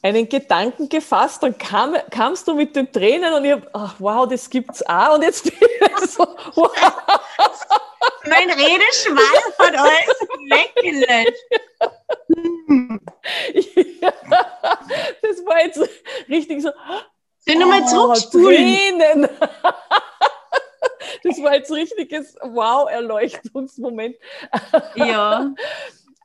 einen 0.00 0.28
Gedanken 0.28 0.88
gefasst, 0.88 1.42
dann 1.42 1.58
kam, 1.58 1.96
kamst 2.10 2.46
du 2.46 2.54
mit 2.54 2.76
den 2.76 2.92
Tränen 2.92 3.34
und 3.34 3.44
ich 3.44 3.52
habe, 3.52 3.96
wow, 3.98 4.28
das 4.28 4.48
gibt's 4.48 4.86
auch 4.86 5.16
und 5.16 5.22
jetzt 5.22 5.42
bin 5.42 5.54
ich 5.60 5.96
so, 6.08 6.24
wow 6.54 7.20
mein 8.28 8.50
Redeschwall 8.50 9.52
von 9.56 9.74
euch 9.74 10.08
weggelöscht. 10.50 11.44
Ja, 14.00 14.12
das 15.22 15.44
war 15.44 15.60
jetzt 15.64 15.80
richtig 16.28 16.62
so. 16.62 16.70
Den 17.46 17.60
nochmal 17.60 17.82
oh, 17.82 17.86
zurückspulen. 17.86 19.28
Das 21.22 21.42
war 21.42 21.54
jetzt 21.54 21.70
richtiges 21.70 22.36
Wow-Erleuchtungsmoment. 22.42 24.16
Ja. 24.94 25.54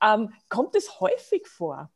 ähm, 0.03 0.34
kommt 0.50 0.75
es 0.75 1.00
häufig 1.00 1.48
vor? 1.48 1.91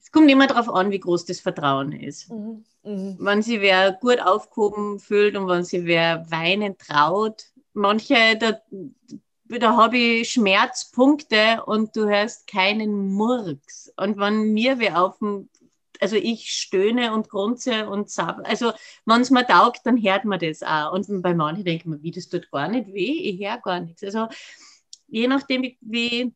Es 0.00 0.10
kommt 0.10 0.30
immer 0.30 0.46
darauf 0.46 0.68
an, 0.68 0.90
wie 0.90 1.00
groß 1.00 1.24
das 1.26 1.40
Vertrauen 1.40 1.92
ist. 1.92 2.30
Mhm. 2.30 2.64
Mhm. 2.82 3.16
Wenn 3.20 3.42
sie 3.42 3.60
wer 3.60 3.92
gut 3.92 4.20
aufgehoben 4.20 4.98
fühlt 4.98 5.36
und 5.36 5.48
wenn 5.48 5.64
sie 5.64 5.84
wer 5.84 6.30
weinen 6.30 6.78
traut. 6.78 7.44
Manche, 7.72 8.36
da, 8.38 8.60
da 9.44 9.76
habe 9.76 9.98
ich 9.98 10.32
Schmerzpunkte 10.32 11.62
und 11.66 11.94
du 11.94 12.08
hörst 12.08 12.46
keinen 12.46 13.12
Murks. 13.12 13.92
Und 13.96 14.16
wenn 14.18 14.52
mir 14.52 14.78
wer 14.78 15.02
auf 15.02 15.18
dem, 15.18 15.50
also 16.00 16.16
ich 16.16 16.50
stöhne 16.50 17.12
und 17.12 17.28
grunze 17.28 17.88
und 17.88 18.10
sab, 18.10 18.48
also 18.48 18.72
wenn 19.04 19.20
es 19.20 19.30
mir 19.30 19.46
taugt, 19.46 19.80
dann 19.84 20.02
hört 20.02 20.24
man 20.24 20.38
das 20.38 20.62
auch. 20.62 20.92
Und 20.92 21.22
bei 21.22 21.34
manchen 21.34 21.66
ich 21.66 21.84
mir, 21.84 22.02
wie, 22.02 22.10
das 22.10 22.28
tut 22.28 22.50
gar 22.50 22.68
nicht 22.68 22.92
weh, 22.92 23.30
ich 23.30 23.46
höre 23.46 23.58
gar 23.58 23.80
nichts. 23.80 24.02
Also 24.02 24.28
je 25.08 25.28
nachdem, 25.28 25.62
wie, 25.82 26.32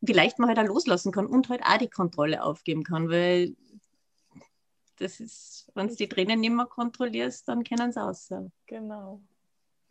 wie 0.00 0.12
leicht 0.12 0.38
man 0.38 0.48
halt 0.48 0.58
auch 0.58 0.74
loslassen 0.74 1.12
kann 1.12 1.26
und 1.26 1.50
halt 1.50 1.62
auch 1.62 1.76
die 1.76 1.90
Kontrolle 1.90 2.42
aufgeben 2.42 2.82
kann, 2.82 3.10
weil 3.10 3.54
das 4.98 5.20
ist, 5.20 5.70
wenn 5.74 5.88
du 5.88 5.94
die 5.94 6.08
Tränen 6.08 6.40
nicht 6.40 6.52
mehr 6.52 6.66
kontrollierst, 6.66 7.48
dann 7.48 7.64
können 7.64 7.92
sie 7.92 8.02
aus. 8.02 8.30
Genau. 8.66 9.20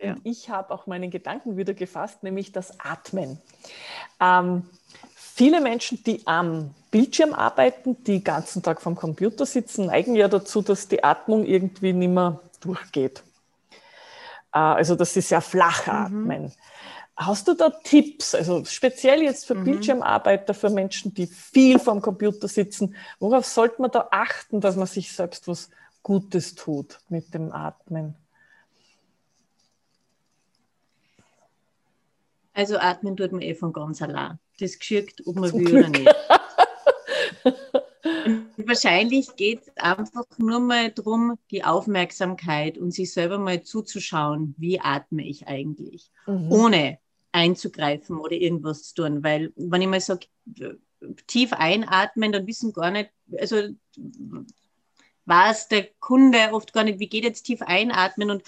Und 0.02 0.22
ich 0.24 0.50
habe 0.50 0.74
auch 0.74 0.88
meinen 0.88 1.12
Gedanken 1.12 1.56
wieder 1.56 1.74
gefasst, 1.74 2.24
nämlich 2.24 2.52
das 2.52 2.80
Atmen. 2.80 3.40
Ähm, 4.20 4.70
viele 5.16 5.62
Menschen, 5.62 6.04
die 6.04 6.26
am 6.28 6.74
Bildschirm 6.92 7.34
arbeiten, 7.34 7.96
die 8.04 8.14
den 8.14 8.24
ganzen 8.24 8.62
Tag 8.62 8.82
vom 8.82 8.96
Computer 8.96 9.46
sitzen, 9.46 9.88
neigen 9.88 10.16
ja 10.16 10.28
dazu, 10.28 10.62
dass 10.62 10.88
die 10.88 11.04
Atmung 11.04 11.46
irgendwie 11.46 11.94
nicht 11.94 12.10
mehr 12.10 12.40
durchgeht. 12.60 13.24
Äh, 14.54 14.60
also, 14.60 14.96
dass 14.96 15.14
sie 15.14 15.22
sehr 15.22 15.42
flach 15.42 15.88
mhm. 15.88 15.94
atmen. 15.94 16.44
Mhm. 16.44 16.52
Hast 17.16 17.48
du 17.48 17.54
da 17.54 17.70
Tipps, 17.70 18.34
also 18.34 18.66
speziell 18.66 19.22
jetzt 19.22 19.46
für 19.46 19.54
mhm. 19.54 19.66
Bildschirmarbeiter, 19.66 20.56
für 20.56 20.72
Menschen, 20.72 21.14
die 21.14 21.28
viel 21.28 21.78
vom 21.78 22.02
Computer 22.02 22.48
sitzen, 22.48 22.96
worauf 23.20 23.46
sollte 23.46 23.82
man 23.82 23.92
da 23.92 24.08
achten, 24.12 24.62
dass 24.62 24.76
man 24.76 24.88
sich 24.88 25.12
selbst 25.12 25.48
was 25.48 25.70
Gutes 26.02 26.56
tut 26.56 27.00
mit 27.10 27.34
dem 27.34 27.52
Atmen? 27.52 28.16
Also 32.54 32.78
atmen 32.78 33.16
tut 33.16 33.32
man 33.32 33.42
eh 33.42 33.56
von 33.56 33.74
ganz 33.74 34.02
allein. 34.02 34.40
Das 34.60 34.78
geschickt, 34.78 35.22
ob 35.26 35.36
man 35.36 35.50
Zum 35.50 35.60
will 35.60 35.66
Glück. 35.66 35.90
oder 35.90 35.98
nicht. 35.98 36.16
Wahrscheinlich 38.58 39.36
geht 39.36 39.62
es 39.62 39.78
einfach 39.78 40.26
nur 40.38 40.60
mal 40.60 40.92
darum, 40.92 41.38
die 41.52 41.64
Aufmerksamkeit 41.64 42.78
und 42.78 42.92
sich 42.92 43.12
selber 43.12 43.38
mal 43.38 43.64
zuzuschauen, 43.64 44.56
wie 44.58 44.80
atme 44.80 45.26
ich 45.26 45.48
eigentlich, 45.48 46.12
mhm. 46.26 46.52
ohne 46.52 47.00
einzugreifen 47.34 48.18
oder 48.18 48.34
irgendwas 48.34 48.84
zu 48.84 49.04
tun. 49.04 49.24
Weil 49.24 49.52
wenn 49.56 49.82
ich 49.82 49.88
mal 49.88 50.00
sage, 50.00 50.28
tief 51.28 51.52
einatmen, 51.54 52.32
dann 52.32 52.48
wissen 52.48 52.72
gar 52.72 52.92
nicht, 52.92 53.10
also 53.38 53.70
weiß 55.26 55.68
der 55.70 55.88
Kunde 56.00 56.38
oft 56.52 56.74
gar 56.74 56.84
nicht, 56.84 57.00
wie 57.00 57.08
geht 57.08 57.24
jetzt 57.24 57.44
tief 57.44 57.62
einatmen 57.62 58.30
und 58.30 58.44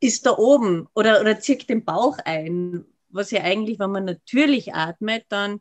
ist 0.00 0.26
da 0.26 0.36
oben 0.36 0.88
oder, 0.94 1.20
oder 1.20 1.40
zieht 1.40 1.68
den 1.68 1.84
Bauch 1.84 2.18
ein. 2.24 2.84
Was 3.10 3.30
ja 3.30 3.42
eigentlich, 3.42 3.78
wenn 3.78 3.90
man 3.90 4.04
natürlich 4.04 4.74
atmet, 4.74 5.24
dann 5.30 5.60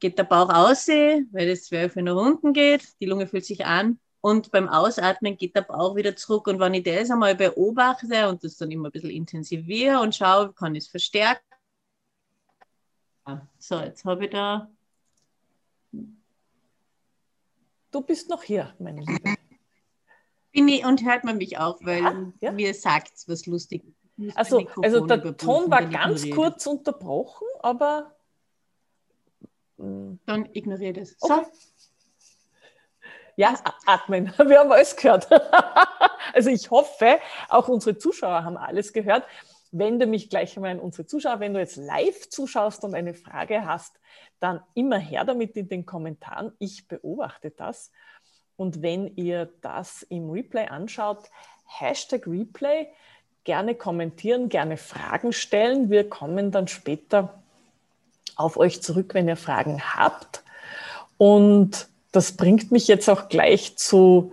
geht 0.00 0.18
der 0.18 0.24
Bauch 0.24 0.48
aus, 0.48 0.88
weil 0.88 1.48
das 1.48 1.64
Zwerchfell 1.64 2.02
nach 2.02 2.16
unten 2.16 2.52
geht, 2.52 2.82
die 3.00 3.06
Lunge 3.06 3.26
fühlt 3.26 3.44
sich 3.44 3.64
an 3.64 3.98
und 4.28 4.50
beim 4.50 4.68
Ausatmen 4.68 5.38
geht 5.38 5.56
der 5.56 5.62
Bauch 5.62 5.96
wieder 5.96 6.14
zurück. 6.14 6.48
Und 6.48 6.60
wenn 6.60 6.74
ich 6.74 6.82
das 6.82 7.10
einmal 7.10 7.34
beobachte 7.34 8.28
und 8.28 8.44
das 8.44 8.58
dann 8.58 8.70
immer 8.70 8.88
ein 8.88 8.92
bisschen 8.92 9.10
intensiviere 9.10 10.00
und 10.00 10.14
schaue, 10.14 10.52
kann 10.52 10.74
ich 10.74 10.84
es 10.84 10.90
verstärken. 10.90 11.42
So, 13.58 13.80
jetzt 13.80 14.04
habe 14.04 14.26
ich 14.26 14.30
da. 14.30 14.70
Du 17.90 18.02
bist 18.02 18.28
noch 18.28 18.42
hier, 18.42 18.74
meine 18.78 19.00
Liebe. 19.00 19.34
Bin 20.52 20.68
ich, 20.68 20.84
und 20.84 21.04
hört 21.04 21.24
man 21.24 21.38
mich 21.38 21.58
auch, 21.58 21.78
weil 21.80 22.04
ah, 22.04 22.32
ja. 22.40 22.52
mir 22.52 22.74
sagt 22.74 23.14
es 23.14 23.28
was 23.28 23.46
lustig. 23.46 23.82
Also, 24.34 24.66
also 24.82 25.06
der 25.06 25.36
Ton 25.36 25.70
war 25.70 25.86
ganz 25.86 26.28
kurz 26.30 26.66
unterbrochen, 26.66 27.46
aber 27.60 28.14
dann 29.78 30.48
ignoriere 30.52 30.92
das. 30.92 31.16
So. 31.18 31.46
Ja, 33.38 33.54
atmen. 33.86 34.32
Wir 34.36 34.58
haben 34.58 34.72
alles 34.72 34.96
gehört. 34.96 35.28
Also 36.34 36.50
ich 36.50 36.70
hoffe, 36.70 37.20
auch 37.48 37.68
unsere 37.68 37.96
Zuschauer 37.96 38.44
haben 38.44 38.58
alles 38.58 38.92
gehört. 38.92 39.24
Wende 39.72 40.06
mich 40.06 40.28
gleich 40.28 40.56
einmal 40.56 40.72
an 40.72 40.78
unsere 40.78 41.06
Zuschauer. 41.06 41.40
Wenn 41.40 41.54
du 41.54 41.58
jetzt 41.58 41.76
live 41.76 42.28
zuschaust 42.28 42.84
und 42.84 42.94
eine 42.94 43.14
Frage 43.14 43.64
hast, 43.64 43.98
dann 44.38 44.60
immer 44.74 44.98
her 44.98 45.24
damit 45.24 45.56
in 45.56 45.68
den 45.68 45.86
Kommentaren. 45.86 46.52
Ich 46.58 46.86
beobachte 46.86 47.50
das. 47.50 47.92
Und 48.56 48.82
wenn 48.82 49.16
ihr 49.16 49.50
das 49.62 50.02
im 50.02 50.30
Replay 50.30 50.66
anschaut, 50.66 51.30
Hashtag 51.64 52.26
Replay, 52.26 52.88
gerne 53.44 53.74
kommentieren, 53.74 54.50
gerne 54.50 54.76
Fragen 54.76 55.32
stellen. 55.32 55.88
Wir 55.90 56.08
kommen 56.08 56.50
dann 56.50 56.68
später 56.68 57.42
auf 58.36 58.58
euch 58.58 58.82
zurück, 58.82 59.14
wenn 59.14 59.28
ihr 59.28 59.36
Fragen 59.36 59.82
habt. 59.96 60.44
Und 61.16 61.88
das 62.12 62.32
bringt 62.32 62.70
mich 62.72 62.88
jetzt 62.88 63.08
auch 63.08 63.28
gleich 63.28 63.76
zu 63.76 64.32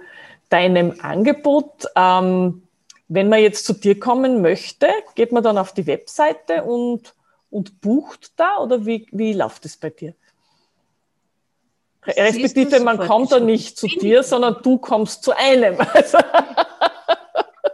deinem 0.50 1.00
Angebot. 1.02 1.86
Ähm, 1.96 2.64
wenn 3.08 3.30
man 3.30 3.40
jetzt 3.40 3.66
zu 3.66 3.74
dir 3.74 4.00
kommen 4.00 4.42
möchte, 4.42 4.90
geht 5.16 5.32
man 5.32 5.44
dann 5.44 5.58
auf 5.58 5.74
die 5.74 5.86
Webseite 5.86 6.64
und, 6.64 7.14
und 7.50 7.82
bucht 7.82 8.32
da 8.38 8.58
oder 8.58 8.86
wie, 8.86 9.08
wie 9.12 9.34
läuft 9.34 9.66
es 9.66 9.78
bei 9.78 9.90
dir? 9.90 10.14
Respektive, 12.08 12.80
man 12.82 13.00
kommt 13.00 13.32
da 13.32 13.40
nicht 13.40 13.78
zu 13.78 13.88
dir, 13.88 14.22
sondern 14.24 14.58
du 14.62 14.78
kommst 14.78 15.24
zu 15.24 15.36
einem. 15.36 15.78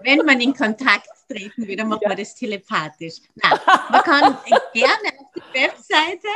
Wenn 0.01 0.25
man 0.25 0.39
in 0.39 0.55
Kontakt 0.55 1.09
treten 1.29 1.67
will, 1.67 1.75
dann 1.75 1.89
macht 1.89 2.01
ja. 2.01 2.09
man 2.09 2.17
das 2.17 2.33
telepathisch. 2.35 3.15
Nein, 3.35 3.59
man 3.89 4.01
kann 4.01 4.37
gerne 4.73 5.10
Webseite, 5.53 6.27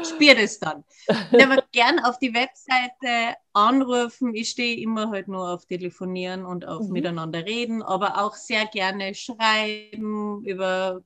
ich 0.00 0.08
spüre 0.08 0.36
das 0.36 0.58
dann. 0.58 0.84
Man 1.32 1.50
kann 1.50 1.62
gerne 1.72 2.08
auf 2.08 2.18
die 2.18 2.34
Webseite 2.34 3.36
anrufen. 3.52 4.34
Ich 4.34 4.50
stehe 4.50 4.80
immer 4.80 5.10
halt 5.10 5.28
nur 5.28 5.50
auf 5.50 5.66
Telefonieren 5.66 6.44
und 6.44 6.66
auf 6.66 6.86
mhm. 6.86 6.92
Miteinander 6.92 7.44
reden, 7.44 7.82
aber 7.82 8.22
auch 8.22 8.34
sehr 8.34 8.66
gerne 8.66 9.14
schreiben 9.14 10.44
über 10.44 11.02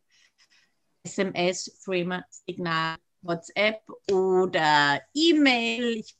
SMS, 1.04 1.78
Framer, 1.84 2.24
Signal, 2.30 2.96
WhatsApp 3.22 3.82
oder 4.10 5.00
E-Mail. 5.14 5.98
Ich 5.98 6.16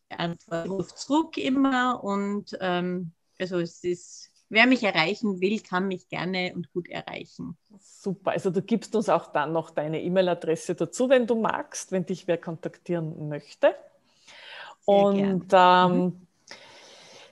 rufe 0.53 0.95
zurück 0.95 1.37
immer 1.37 2.03
und 2.03 2.57
ähm, 2.61 3.13
also 3.39 3.59
es 3.59 3.83
ist 3.83 4.24
wer 4.49 4.67
mich 4.67 4.83
erreichen 4.83 5.41
will, 5.41 5.61
kann 5.61 5.89
mich 5.89 6.09
gerne 6.09 6.53
und 6.55 6.73
gut 6.73 6.89
erreichen. 6.89 7.57
Super. 7.81 8.33
Also 8.33 8.51
du 8.51 8.63
gibst 8.63 8.95
uns 8.95 9.09
auch 9.09 9.33
dann 9.33 9.53
noch 9.53 9.71
deine 9.71 10.03
E-Mail-Adresse 10.03 10.75
dazu, 10.75 11.09
wenn 11.09 11.27
du 11.27 11.35
magst, 11.35 11.93
wenn 11.93 12.07
dich 12.07 12.27
wer 12.27 12.39
kontaktieren 12.39 13.29
möchte. 13.29 13.75
Sehr 14.87 14.95
und 14.95 15.47
ähm, 15.53 15.93
mhm. 15.93 16.27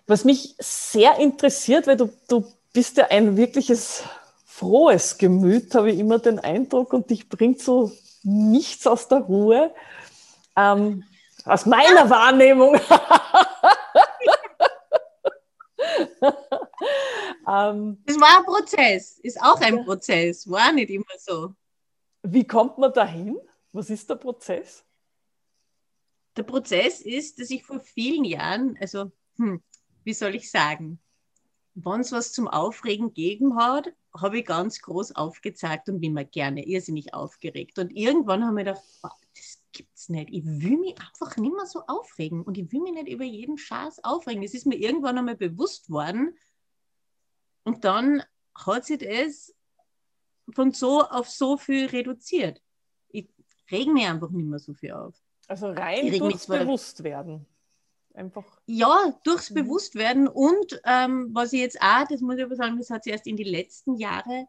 was 0.06 0.24
mich 0.24 0.54
sehr 0.58 1.18
interessiert, 1.18 1.86
weil 1.86 1.96
du, 1.96 2.10
du 2.28 2.46
bist 2.72 2.96
ja 2.96 3.08
ein 3.08 3.36
wirkliches 3.36 4.04
frohes 4.46 5.18
Gemüt, 5.18 5.74
habe 5.74 5.90
ich 5.90 5.98
immer 5.98 6.18
den 6.18 6.38
Eindruck, 6.38 6.92
und 6.92 7.10
dich 7.10 7.28
bringt 7.28 7.60
so 7.60 7.92
nichts 8.22 8.86
aus 8.86 9.08
der 9.08 9.18
Ruhe. 9.18 9.74
Ähm, 10.56 11.04
aus 11.44 11.66
meiner 11.66 12.08
Wahrnehmung. 12.08 12.78
ähm, 17.48 18.02
das 18.06 18.20
war 18.20 18.38
ein 18.38 18.44
Prozess, 18.44 19.18
ist 19.18 19.40
auch 19.40 19.60
ein 19.60 19.84
Prozess, 19.84 20.48
war 20.48 20.72
nicht 20.72 20.90
immer 20.90 21.04
so. 21.18 21.54
Wie 22.22 22.46
kommt 22.46 22.78
man 22.78 22.92
dahin? 22.92 23.38
Was 23.72 23.90
ist 23.90 24.08
der 24.08 24.16
Prozess? 24.16 24.84
Der 26.36 26.44
Prozess 26.44 27.00
ist, 27.00 27.38
dass 27.40 27.50
ich 27.50 27.64
vor 27.64 27.80
vielen 27.80 28.24
Jahren, 28.24 28.78
also, 28.80 29.10
hm, 29.36 29.62
wie 30.04 30.14
soll 30.14 30.34
ich 30.34 30.50
sagen, 30.50 31.00
wenn 31.74 32.00
es 32.00 32.12
was 32.12 32.32
zum 32.32 32.48
Aufregen 32.48 33.08
gegeben 33.08 33.56
hat, 33.56 33.92
habe 34.14 34.38
ich 34.38 34.44
ganz 34.44 34.80
groß 34.80 35.16
aufgezeigt 35.16 35.88
und 35.88 36.00
bin 36.00 36.12
mir 36.12 36.24
gerne 36.24 36.66
irrsinnig 36.66 37.14
aufgeregt. 37.14 37.78
Und 37.78 37.90
irgendwann 37.90 38.44
haben 38.44 38.56
wir 38.56 38.64
gedacht, 38.64 38.82
das 39.02 39.62
gibt's 39.72 40.08
nicht. 40.10 40.28
Ich 40.30 40.44
will 40.44 40.78
mich 40.78 40.96
einfach 41.00 41.36
nicht 41.38 41.54
mehr 41.54 41.66
so 41.66 41.82
aufregen 41.86 42.42
und 42.42 42.58
ich 42.58 42.70
will 42.72 42.80
mich 42.80 42.92
nicht 42.92 43.08
über 43.08 43.24
jeden 43.24 43.56
Schatz 43.56 43.98
aufregen. 44.02 44.42
Es 44.42 44.54
ist 44.54 44.66
mir 44.66 44.76
irgendwann 44.76 45.16
einmal 45.16 45.36
bewusst 45.36 45.88
worden, 45.88 46.36
und 47.64 47.84
dann 47.84 48.22
hat 48.54 48.84
sich 48.84 48.98
das 48.98 49.54
von 50.54 50.72
so 50.72 51.02
auf 51.02 51.28
so 51.28 51.56
viel 51.56 51.86
reduziert. 51.86 52.60
Ich 53.08 53.28
reg 53.70 53.88
mich 53.88 54.06
einfach 54.06 54.30
nicht 54.30 54.46
mehr 54.46 54.58
so 54.58 54.74
viel 54.74 54.92
auf. 54.92 55.14
Also 55.48 55.68
rein 55.68 56.18
durchs 56.18 56.46
Bewusstwerden. 56.46 57.46
Einfach. 58.14 58.60
Ja, 58.66 59.18
durchs 59.24 59.50
mhm. 59.50 59.54
Bewusstwerden 59.54 60.28
und 60.28 60.80
ähm, 60.84 61.30
was 61.32 61.52
ich 61.52 61.60
jetzt 61.60 61.80
auch, 61.80 62.06
das 62.08 62.20
muss 62.20 62.36
ich 62.36 62.44
aber 62.44 62.56
sagen, 62.56 62.76
das 62.76 62.90
hat 62.90 63.04
sich 63.04 63.12
erst 63.12 63.26
in 63.26 63.36
die 63.36 63.44
letzten 63.44 63.96
Jahre 63.96 64.46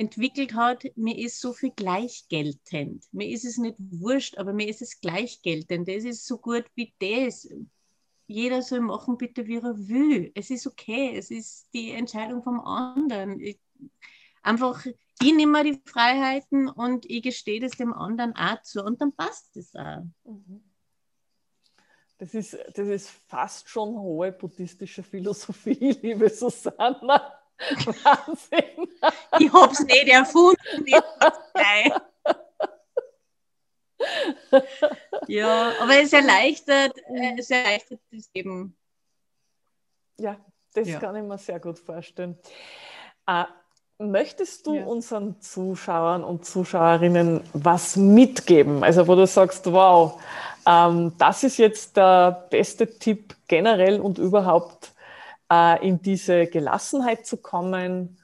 entwickelt 0.00 0.54
hat, 0.54 0.84
mir 0.96 1.18
ist 1.18 1.40
so 1.40 1.52
viel 1.52 1.72
gleichgeltend. 1.72 3.04
Mir 3.12 3.28
ist 3.28 3.44
es 3.44 3.58
nicht 3.58 3.76
wurscht, 3.78 4.38
aber 4.38 4.54
mir 4.54 4.66
ist 4.66 4.80
es 4.80 5.00
gleichgeltend. 5.00 5.88
Das 5.88 6.04
ist 6.04 6.26
so 6.26 6.38
gut 6.38 6.64
wie 6.74 6.94
das 7.00 7.46
jeder 8.30 8.62
soll 8.62 8.80
machen 8.80 9.18
bitte, 9.18 9.46
wie 9.46 9.56
er 9.56 9.88
will. 9.88 10.30
Es 10.34 10.50
ist 10.50 10.66
okay, 10.66 11.16
es 11.16 11.30
ist 11.30 11.68
die 11.74 11.90
Entscheidung 11.90 12.42
vom 12.42 12.60
anderen. 12.60 13.40
Ich, 13.40 13.58
einfach, 14.42 14.86
ich 14.86 15.34
nehme 15.34 15.64
die 15.64 15.80
Freiheiten 15.84 16.68
und 16.68 17.04
ich 17.10 17.22
gestehe 17.22 17.60
das 17.60 17.72
dem 17.72 17.92
anderen 17.92 18.34
auch 18.36 18.62
zu 18.62 18.84
und 18.84 19.00
dann 19.00 19.12
passt 19.12 19.56
es 19.56 19.74
auch. 19.74 20.04
Mhm. 20.24 20.62
Das 22.18 22.34
ist, 22.34 22.56
das 22.74 22.86
ist 22.86 23.08
fast 23.08 23.68
schon 23.68 23.98
hohe 23.98 24.30
buddhistische 24.30 25.02
Philosophie, 25.02 25.96
liebe 26.02 26.28
Susanna. 26.28 27.36
Wahnsinn. 28.04 28.88
Ich 29.38 29.52
habe 29.52 29.72
es 29.72 29.80
nicht 29.80 30.08
erfunden. 30.08 30.86
Ja, 35.28 35.72
aber 35.80 36.00
es 36.00 36.12
erleichtert, 36.12 36.96
äh, 37.08 37.38
es 37.38 37.50
erleichtert 37.50 38.00
das 38.10 38.30
Leben. 38.34 38.76
Ja, 40.18 40.36
das 40.74 40.88
ja. 40.88 40.98
kann 40.98 41.16
ich 41.16 41.22
mir 41.22 41.38
sehr 41.38 41.60
gut 41.60 41.78
vorstellen. 41.78 42.38
Äh, 43.26 43.44
Möchtest 44.02 44.66
du 44.66 44.76
ja. 44.76 44.84
unseren 44.86 45.42
Zuschauern 45.42 46.24
und 46.24 46.46
Zuschauerinnen 46.46 47.42
was 47.52 47.96
mitgeben? 47.96 48.82
Also 48.82 49.06
wo 49.06 49.14
du 49.14 49.26
sagst, 49.26 49.70
wow, 49.70 50.18
ähm, 50.66 51.12
das 51.18 51.44
ist 51.44 51.58
jetzt 51.58 51.98
der 51.98 52.46
beste 52.48 52.98
Tipp 52.98 53.36
generell 53.46 54.00
und 54.00 54.16
überhaupt 54.16 54.94
äh, 55.52 55.86
in 55.86 56.00
diese 56.00 56.46
Gelassenheit 56.46 57.26
zu 57.26 57.36
kommen, 57.36 58.16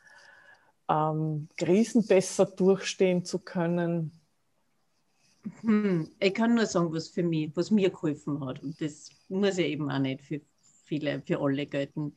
ähm, 0.89 1.49
Krisen 1.59 2.07
besser 2.07 2.47
durchstehen 2.47 3.27
zu 3.27 3.39
können. 3.39 4.16
Hm, 5.63 6.11
ich 6.19 6.35
kann 6.35 6.55
nur 6.55 6.67
sagen, 6.67 6.93
was 6.93 7.09
für 7.09 7.23
mich, 7.23 7.51
was 7.55 7.71
mir 7.71 7.91
geholfen 7.91 8.45
hat. 8.45 8.63
Und 8.63 8.81
das 8.81 9.11
muss 9.29 9.59
ja 9.59 9.65
eben 9.65 9.91
auch 9.91 9.99
nicht 9.99 10.23
für 10.23 10.41
viele, 10.85 11.21
für 11.23 11.41
alle 11.41 11.67
gelten 11.67 12.13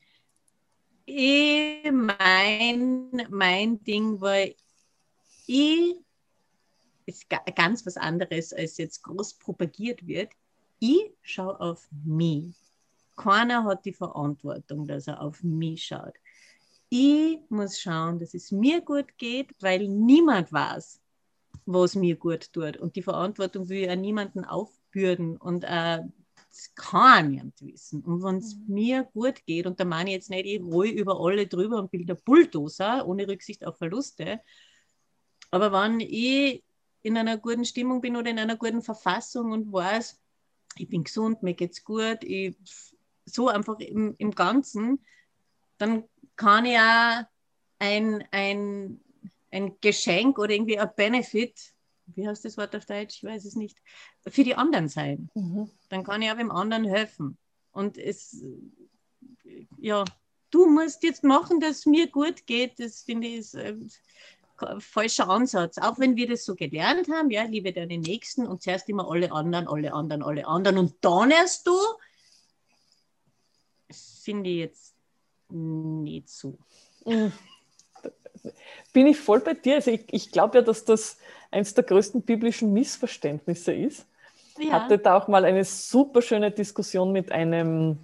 ich, 1.10 1.92
mein, 1.92 3.26
mein 3.30 3.84
Ding 3.84 4.22
war, 4.22 4.46
ich, 5.48 5.96
ist 7.08 7.26
ganz 7.56 7.86
was 7.86 7.98
anderes, 7.98 8.54
als 8.54 8.78
jetzt 8.78 9.02
groß 9.02 9.34
propagiert 9.36 10.06
wird. 10.06 10.32
Ich 10.80 11.12
schaue 11.24 11.60
auf 11.60 11.90
mich. 12.06 12.54
Keiner 13.16 13.64
hat 13.64 13.84
die 13.86 13.94
Verantwortung, 13.94 14.88
dass 14.88 15.08
er 15.08 15.20
auf 15.20 15.44
mich 15.44 15.84
schaut. 15.84 16.14
Ich 16.90 17.40
muss 17.50 17.80
schauen, 17.80 18.20
dass 18.20 18.36
es 18.36 18.52
mir 18.52 18.82
gut 18.82 19.18
geht, 19.18 19.50
weil 19.60 19.88
niemand 19.88 20.54
weiß, 20.54 21.02
was 21.74 21.96
mir 21.96 22.16
gut 22.16 22.52
tut. 22.54 22.78
Und 22.78 22.96
die 22.96 23.04
Verantwortung 23.04 23.70
will 23.70 23.84
ich 23.84 23.90
auch 23.90 23.96
niemanden 23.96 24.46
aufbürden. 24.46 25.38
Und 25.38 25.64
äh, 25.64 26.02
das 26.50 26.74
kann 26.76 27.32
niemand 27.32 27.62
wissen. 27.62 28.04
Und 28.04 28.24
wenn 28.24 28.38
es 28.38 28.56
mhm. 28.56 28.74
mir 28.74 29.04
gut 29.14 29.46
geht, 29.46 29.68
und 29.68 29.80
da 29.80 29.86
meine 29.86 30.10
ich 30.10 30.16
jetzt 30.16 30.30
nicht, 30.30 30.46
ich 30.46 30.62
roll 30.62 30.88
über 30.88 31.20
alle 31.20 31.48
drüber 31.48 31.78
und 31.78 31.92
bin 31.92 32.06
der 32.06 32.16
Bulldozer, 32.16 33.08
ohne 33.08 33.28
Rücksicht 33.28 33.66
auf 33.66 33.78
Verluste, 33.78 34.40
aber 35.52 35.72
wenn 35.72 36.00
ich 36.00 36.64
in 37.02 37.18
einer 37.18 37.38
guten 37.38 37.66
Stimmung 37.66 38.02
bin 38.02 38.16
oder 38.16 38.30
in 38.30 38.40
einer 38.40 38.58
guten 38.58 38.82
Verfassung 38.82 39.52
und 39.52 39.72
weiß, 39.72 40.20
ich 40.78 40.90
bin 40.90 41.04
gesund, 41.04 41.42
mir 41.44 41.54
geht's 41.54 41.84
gut, 41.84 42.20
ich, 42.22 42.56
so 43.26 43.48
einfach 43.48 43.80
im, 43.80 44.16
im 44.18 44.32
Ganzen, 44.32 45.00
dann 45.78 46.04
kann 46.36 46.66
ich 46.66 46.78
auch 46.78 47.24
ein, 47.80 48.24
ein, 48.32 49.00
ein 49.52 49.76
Geschenk 49.82 50.38
oder 50.40 50.52
irgendwie 50.52 50.80
ein 50.80 50.90
Benefit 50.96 51.74
wie 52.16 52.28
heißt 52.28 52.46
das 52.46 52.58
Wort 52.58 52.76
auf 52.76 52.86
Deutsch? 52.86 53.18
Ich 53.18 53.24
weiß 53.24 53.46
es 53.46 53.56
nicht, 53.56 53.78
für 54.28 54.44
die 54.44 54.56
anderen 54.56 54.90
sein. 54.90 55.30
Mhm. 55.34 55.70
Dann 55.90 56.04
kann 56.04 56.22
ich 56.22 56.32
auch 56.32 56.38
dem 56.38 56.52
anderen 56.52 56.86
helfen. 56.86 57.38
Und 57.72 57.98
es, 57.98 58.44
ja, 59.78 60.04
du 60.52 60.66
musst 60.68 61.04
jetzt 61.04 61.24
machen, 61.24 61.60
dass 61.60 61.80
es 61.80 61.86
mir 61.86 62.08
gut 62.08 62.46
geht, 62.46 62.80
das 62.80 63.02
finde 63.02 63.28
ich 63.28 63.38
ist 63.38 63.56
ein 63.56 63.92
falscher 64.82 65.30
Ansatz. 65.30 65.78
Auch 65.78 66.00
wenn 66.00 66.18
wir 66.18 66.28
das 66.28 66.44
so 66.44 66.56
gelernt 66.56 67.08
haben, 67.10 67.32
ja, 67.32 67.44
liebe 67.44 67.72
deine 67.72 67.98
Nächsten 67.98 68.46
und 68.46 68.62
zuerst 68.62 68.90
immer 68.90 69.10
alle 69.10 69.32
anderen, 69.32 69.68
alle 69.68 69.94
anderen, 69.94 70.22
alle 70.24 70.46
anderen 70.46 70.78
und 70.78 70.96
dann 71.02 71.32
erst 71.32 71.66
du, 71.66 71.78
finde 74.22 74.50
ich 74.50 74.58
jetzt 74.58 74.96
nicht 75.50 76.30
so. 76.30 76.58
Mhm. 77.06 77.32
Bin 78.94 79.08
ich 79.08 79.18
voll 79.18 79.40
bei 79.40 79.54
dir. 79.54 79.76
Also 79.76 79.92
ich, 79.92 80.06
ich 80.12 80.32
glaube 80.32 80.60
ja, 80.60 80.64
dass 80.64 80.86
das 80.86 81.18
eines 81.52 81.74
der 81.74 81.84
größten 81.84 82.22
biblischen 82.22 82.74
Missverständnisse 82.74 83.74
ist. 83.74 84.06
Ja. 84.60 84.74
Hatte 84.74 84.98
da 84.98 85.18
auch 85.18 85.28
mal 85.28 85.46
eine 85.46 85.64
super 85.64 86.22
schöne 86.22 86.52
Diskussion 86.52 87.12
mit 87.12 87.32
einem 87.32 88.00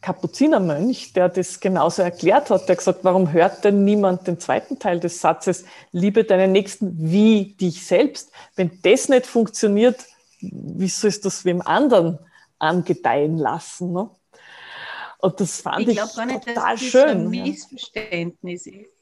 Kapuzinermönch, 0.00 1.12
der 1.14 1.28
das 1.30 1.60
genauso 1.60 2.02
erklärt 2.02 2.50
hat. 2.50 2.68
Der 2.68 2.76
gesagt, 2.76 3.00
warum 3.04 3.32
hört 3.32 3.64
denn 3.64 3.84
niemand 3.84 4.26
den 4.26 4.38
zweiten 4.38 4.78
Teil 4.78 5.00
des 5.00 5.20
Satzes, 5.20 5.64
liebe 5.92 6.24
deinen 6.24 6.52
Nächsten 6.52 6.94
wie 7.10 7.54
dich 7.54 7.86
selbst? 7.86 8.30
Wenn 8.56 8.78
das 8.82 9.08
nicht 9.08 9.26
funktioniert, 9.26 10.04
wie 10.40 10.88
sollst 10.88 11.24
du 11.24 11.28
das 11.28 11.44
wem 11.44 11.62
anderen 11.62 12.18
angedeihen 12.58 13.38
lassen? 13.38 13.92
Ne? 13.92 14.10
Und 15.18 15.40
das 15.40 15.62
fand 15.62 15.80
ich, 15.80 15.88
ich 15.88 16.00
total 16.00 16.26
nicht, 16.26 16.48
dass 16.48 16.54
das 16.54 16.80
schön. 16.82 17.08
Ein 17.08 17.28
Missverständnis 17.30 18.66
ist. 18.66 18.93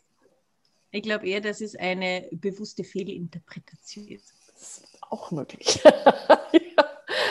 Ich 0.95 1.03
glaube 1.03 1.27
eher, 1.27 1.41
dass 1.41 1.63
es 1.63 1.75
eine 1.75 2.29
bewusste 2.33 2.85
Fehlinterpretation 2.85 4.07
ist. 4.09 4.35
Das 4.53 4.63
ist 4.63 4.99
auch 5.09 5.31
möglich. 5.31 5.81
ja. 5.85 6.91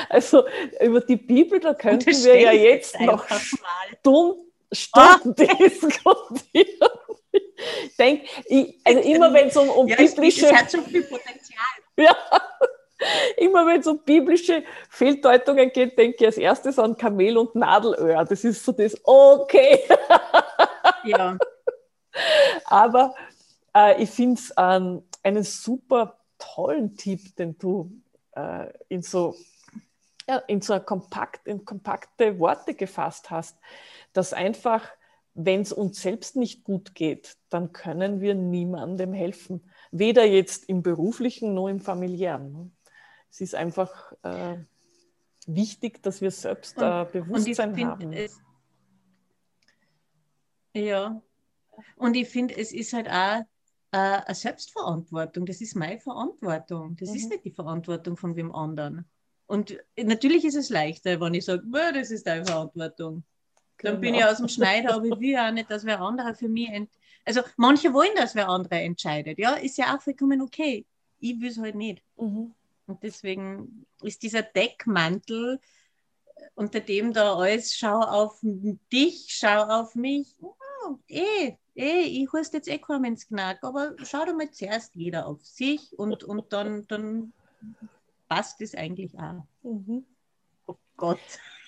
Also 0.10 0.44
über 0.82 1.00
die 1.02 1.16
Bibel, 1.16 1.60
da 1.60 1.76
könnten 1.76 2.08
wir 2.08 2.40
ja 2.42 2.52
jetzt 2.52 3.00
noch 3.00 3.26
Stunden, 3.30 4.52
Stunden 4.72 5.30
oh. 5.30 5.34
diskutieren. 5.60 6.90
Ich 7.86 7.96
denke, 7.98 8.28
also 8.84 9.00
immer 9.00 9.32
wenn 9.32 9.48
es 9.48 9.56
um, 9.56 9.70
um 9.70 9.88
ja, 9.88 9.96
biblische... 9.96 10.48
Es 10.48 10.54
hat 10.54 10.72
so 10.72 10.82
viel 10.82 11.04
Potenzial. 11.04 11.68
Ja, 11.98 12.18
immer 13.38 13.68
wenn 13.68 13.82
es 13.82 13.88
um 13.88 14.00
biblische 14.04 14.64
Fehldeutungen 14.90 15.72
geht, 15.72 15.98
denke 15.98 16.18
ich 16.20 16.26
als 16.26 16.38
erstes 16.38 16.80
an 16.80 16.98
Kamel 16.98 17.38
und 17.38 17.54
Nadelöhr. 17.56 18.26
Das 18.26 18.44
ist 18.44 18.66
so 18.66 18.72
das, 18.72 18.96
okay. 19.04 19.82
Ja. 21.04 21.38
Aber 22.66 23.14
äh, 23.76 24.02
ich 24.02 24.10
finde 24.10 24.40
es 24.40 24.54
ähm, 24.58 25.04
einen 25.24 25.44
super 25.44 26.20
tollen 26.38 26.96
Tipp, 26.96 27.36
den 27.36 27.58
du 27.58 27.92
äh, 28.36 28.72
in 28.90 29.02
so 29.02 29.36
ja, 30.28 30.38
in 30.48 30.62
so 30.62 30.80
kompakt, 30.80 31.48
in 31.48 31.66
kompakte 31.66 32.40
Worte 32.40 32.74
gefasst 32.74 33.30
hast, 33.32 33.58
dass 34.14 34.34
einfach, 34.34 34.88
wenn 35.34 35.62
es 35.62 35.74
uns 35.74 36.02
selbst 36.02 36.36
nicht 36.36 36.64
gut 36.64 36.96
geht, 36.96 37.38
dann 37.50 37.74
können 37.74 38.22
wir 38.22 38.36
niemandem 38.36 39.14
helfen. 39.14 39.70
Weder 39.92 40.26
jetzt 40.26 40.70
im 40.70 40.84
beruflichen 40.84 41.54
noch 41.54 41.68
im 41.68 41.80
familiären. 41.80 42.76
Es 43.30 43.42
ist 43.42 43.56
einfach 43.56 44.14
äh, 44.24 44.58
wichtig, 45.48 46.02
dass 46.04 46.22
wir 46.22 46.32
selbst 46.32 46.78
äh, 46.78 47.06
Bewusstsein 47.12 47.86
haben. 47.86 48.14
Es, 48.14 48.40
ja, 50.74 51.22
und 51.96 52.16
ich 52.16 52.30
finde, 52.30 52.56
es 52.58 52.72
ist 52.72 52.94
halt 52.94 53.10
auch 53.10 53.44
äh, 53.92 53.98
eine 53.98 54.36
Selbstverantwortung. 54.36 55.46
Das 55.46 55.62
ist 55.62 55.76
meine 55.76 56.00
Verantwortung. 56.00 56.96
Das 56.98 57.10
mhm. 57.10 57.16
ist 57.16 57.30
nicht 57.30 57.46
die 57.46 57.52
Verantwortung 57.52 58.18
von 58.18 58.36
wem 58.36 58.54
anderen. 58.54 59.06
Und 59.48 59.78
natürlich 60.02 60.46
ist 60.46 60.56
es 60.56 60.70
leichter, 60.70 61.20
wenn 61.20 61.34
ich 61.34 61.46
sage, 61.46 61.64
das 61.94 62.10
ist 62.10 62.26
deine 62.26 62.46
Verantwortung. 62.46 63.24
Dann 63.80 64.00
genau. 64.00 64.02
bin 64.02 64.16
ich 64.16 64.24
aus 64.24 64.38
dem 64.38 64.48
Schneider, 64.48 64.94
aber 64.94 65.06
ich 65.06 65.20
will 65.20 65.38
auch 65.38 65.52
nicht, 65.52 65.70
dass 65.70 65.84
wer 65.84 66.00
andere 66.00 66.34
für 66.36 66.48
mich. 66.48 66.70
Also 67.26 67.42
manche 67.58 67.94
wollen, 67.94 68.16
dass 68.16 68.36
wer 68.36 68.48
andere 68.48 68.80
entscheidet. 68.80 69.38
Ja, 69.40 69.56
ist 69.56 69.78
ja 69.78 69.96
auch 69.96 70.02
vollkommen 70.02 70.42
okay. 70.42 70.86
Ich 71.20 71.40
will 71.40 71.50
es 71.50 71.58
halt 71.58 71.76
nicht. 71.76 72.02
Mhm. 72.18 72.54
Und 72.88 73.04
deswegen 73.04 73.86
ist 74.02 74.24
dieser 74.24 74.42
Deckmantel, 74.42 75.60
unter 76.56 76.80
dem 76.80 77.14
da 77.14 77.36
alles, 77.36 77.76
schau 77.76 78.00
auf 78.00 78.40
dich, 78.42 79.28
schau 79.30 79.64
auf 79.64 79.96
mich, 79.96 80.34
oh, 80.42 80.98
eh, 81.08 81.58
eh, 81.76 82.02
ich 82.02 82.32
huste 82.32 82.58
jetzt 82.58 82.70
eh 82.70 82.78
kaum 82.78 83.04
ins 83.06 83.28
Knack, 83.28 83.60
aber 83.64 83.96
schau 84.04 84.26
doch 84.26 84.36
mal 84.36 84.52
zuerst 84.52 84.96
jeder 84.96 85.28
auf 85.28 85.44
sich 85.46 85.98
und, 85.98 86.24
und 86.24 86.52
dann, 86.54 86.88
dann 86.88 87.34
passt 88.28 88.62
es 88.62 88.76
eigentlich 88.76 89.18
auch. 89.18 89.46
Mhm. 89.64 90.06
Oh 90.68 90.76
Gott. 90.98 91.20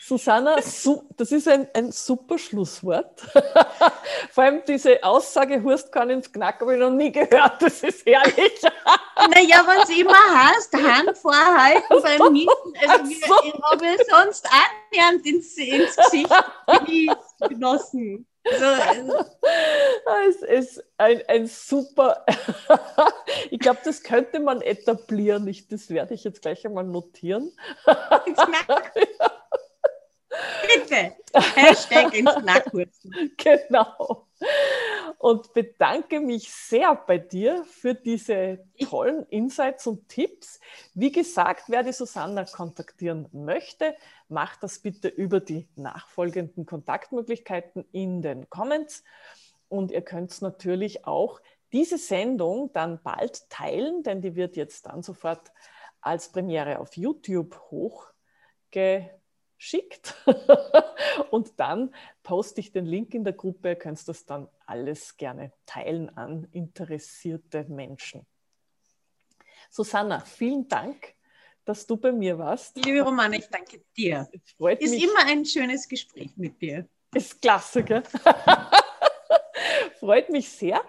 Susanna, 0.06 0.58
das 0.58 1.32
ist 1.32 1.48
ein, 1.48 1.66
ein 1.74 1.94
super 1.94 2.38
Schlusswort. 2.38 3.22
Vor 4.32 4.44
allem 4.44 4.62
diese 4.68 5.02
Aussage, 5.02 5.63
Hurst 5.63 5.94
kann 5.94 6.10
ins 6.10 6.30
Knack, 6.30 6.60
habe 6.60 6.74
ich 6.74 6.80
noch 6.80 6.89
nie 6.89 7.10
gehört. 7.10 7.62
Das 7.62 7.82
ist 7.84 8.06
herrlich. 8.06 8.62
naja, 9.34 9.63
wenn 9.66 9.82
es 9.82 9.98
immer 9.98 10.13
heißt, 10.13 10.74
Hand 10.74 11.18
vorhalten 11.18 12.02
beim 12.02 12.34
Nieten. 12.34 12.74
Also, 12.86 13.06
so. 13.06 13.36
ich 13.46 13.54
habe 13.63 13.86
sonst 14.10 14.46
annähernd 14.52 15.26
ins, 15.26 15.58
ins 15.58 15.96
Gesicht 15.96 16.30
genossen. 17.48 18.28
So. 18.45 19.25
Es 20.29 20.41
ist 20.41 20.84
ein, 20.97 21.21
ein 21.27 21.47
super, 21.47 22.25
ich 23.51 23.60
glaube, 23.60 23.79
das 23.84 24.03
könnte 24.03 24.39
man 24.39 24.62
etablieren. 24.62 25.47
Ich, 25.47 25.67
das 25.67 25.89
werde 25.89 26.13
ich 26.13 26.23
jetzt 26.23 26.41
gleich 26.41 26.65
einmal 26.65 26.84
notieren. 26.84 27.51
Bitte. 30.67 31.15
Hashtag 31.34 32.13
ins 32.13 32.34
Knackwurzen. 32.36 33.32
Genau. 33.38 34.27
Und 35.17 35.53
bedanke 35.53 36.19
mich 36.19 36.51
sehr 36.51 36.95
bei 36.95 37.17
dir 37.17 37.63
für 37.65 37.93
diese 37.93 38.60
tollen 38.89 39.25
Insights 39.27 39.88
und 39.88 40.10
Tipps. 40.10 40.60
Wie 40.93 41.12
gesagt, 41.12 41.65
wer 41.67 41.84
die 41.84 41.93
Susanna 41.93 42.45
kontaktieren 42.45 43.29
möchte, 43.32 43.95
macht 44.27 44.63
das 44.63 44.79
bitte 44.79 45.08
über 45.08 45.39
die 45.39 45.67
nachfolgenden 45.75 46.65
Kontaktmöglichkeiten 46.65 47.86
in 47.91 48.21
den 48.21 48.49
Comments. 48.49 49.03
Und 49.69 49.91
ihr 49.91 50.01
könnt 50.01 50.41
natürlich 50.41 51.06
auch 51.06 51.39
diese 51.71 51.97
Sendung 51.97 52.71
dann 52.73 53.01
bald 53.01 53.49
teilen, 53.49 54.03
denn 54.03 54.21
die 54.21 54.36
wird 54.36 54.56
jetzt 54.56 54.86
dann 54.86 55.03
sofort 55.03 55.51
als 56.01 56.32
Premiere 56.32 56.79
auf 56.79 56.95
YouTube 56.95 57.60
hochge 57.71 59.10
schickt. 59.63 60.15
und 61.32 61.60
dann 61.60 61.93
poste 62.21 62.60
ich 62.60 62.71
den 62.71 62.86
Link 62.86 63.13
in 63.13 63.23
der 63.23 63.34
Gruppe, 63.34 63.76
könnt 63.76 64.08
das 64.08 64.26
dann 64.26 64.47
alles 64.65 65.17
gerne 65.17 65.52
teilen 65.65 66.15
an 66.17 66.47
interessierte 66.52 67.63
Menschen. 67.65 68.26
Susanna, 69.69 70.19
vielen 70.19 70.67
Dank, 70.67 71.15
dass 71.65 71.88
du 71.88 71.97
bei 71.97 72.12
mir 72.12 72.38
warst. 72.38 72.76
Liebe 72.86 73.02
Romane, 73.02 73.38
ich 73.38 73.47
danke 73.47 73.82
dir. 73.95 74.28
Es 74.32 74.52
freut 74.52 74.82
ist 74.82 74.91
mich. 74.91 75.04
immer 75.04 75.26
ein 75.26 75.45
schönes 75.45 75.88
Gespräch 75.88 76.36
mit 76.36 76.62
dir. 76.62 76.88
Ist 77.13 77.41
klasse, 77.41 77.84
gell? 77.84 78.04
freut 79.99 80.30
mich 80.30 80.49
sehr. 80.49 80.82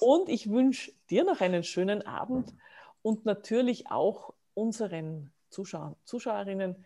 Und 0.00 0.28
ich 0.28 0.50
wünsche 0.50 0.92
dir 1.08 1.24
noch 1.24 1.40
einen 1.40 1.64
schönen 1.64 2.06
Abend 2.06 2.54
und 3.02 3.24
natürlich 3.24 3.90
auch 3.90 4.34
unseren 4.54 5.32
Zuschauern, 5.48 5.96
Zuschauerinnen. 6.04 6.84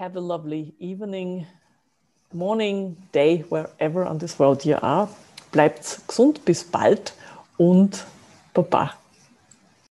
Have 0.00 0.16
a 0.16 0.20
lovely 0.20 0.72
evening, 0.78 1.46
morning, 2.32 2.96
day, 3.12 3.44
wherever 3.50 4.06
on 4.06 4.16
this 4.16 4.38
world 4.38 4.64
you 4.64 4.76
are. 4.80 5.10
Bleibt 5.52 6.00
gesund, 6.08 6.42
bis 6.46 6.64
bald 6.64 7.12
und 7.58 8.06
Baba. 8.54 8.94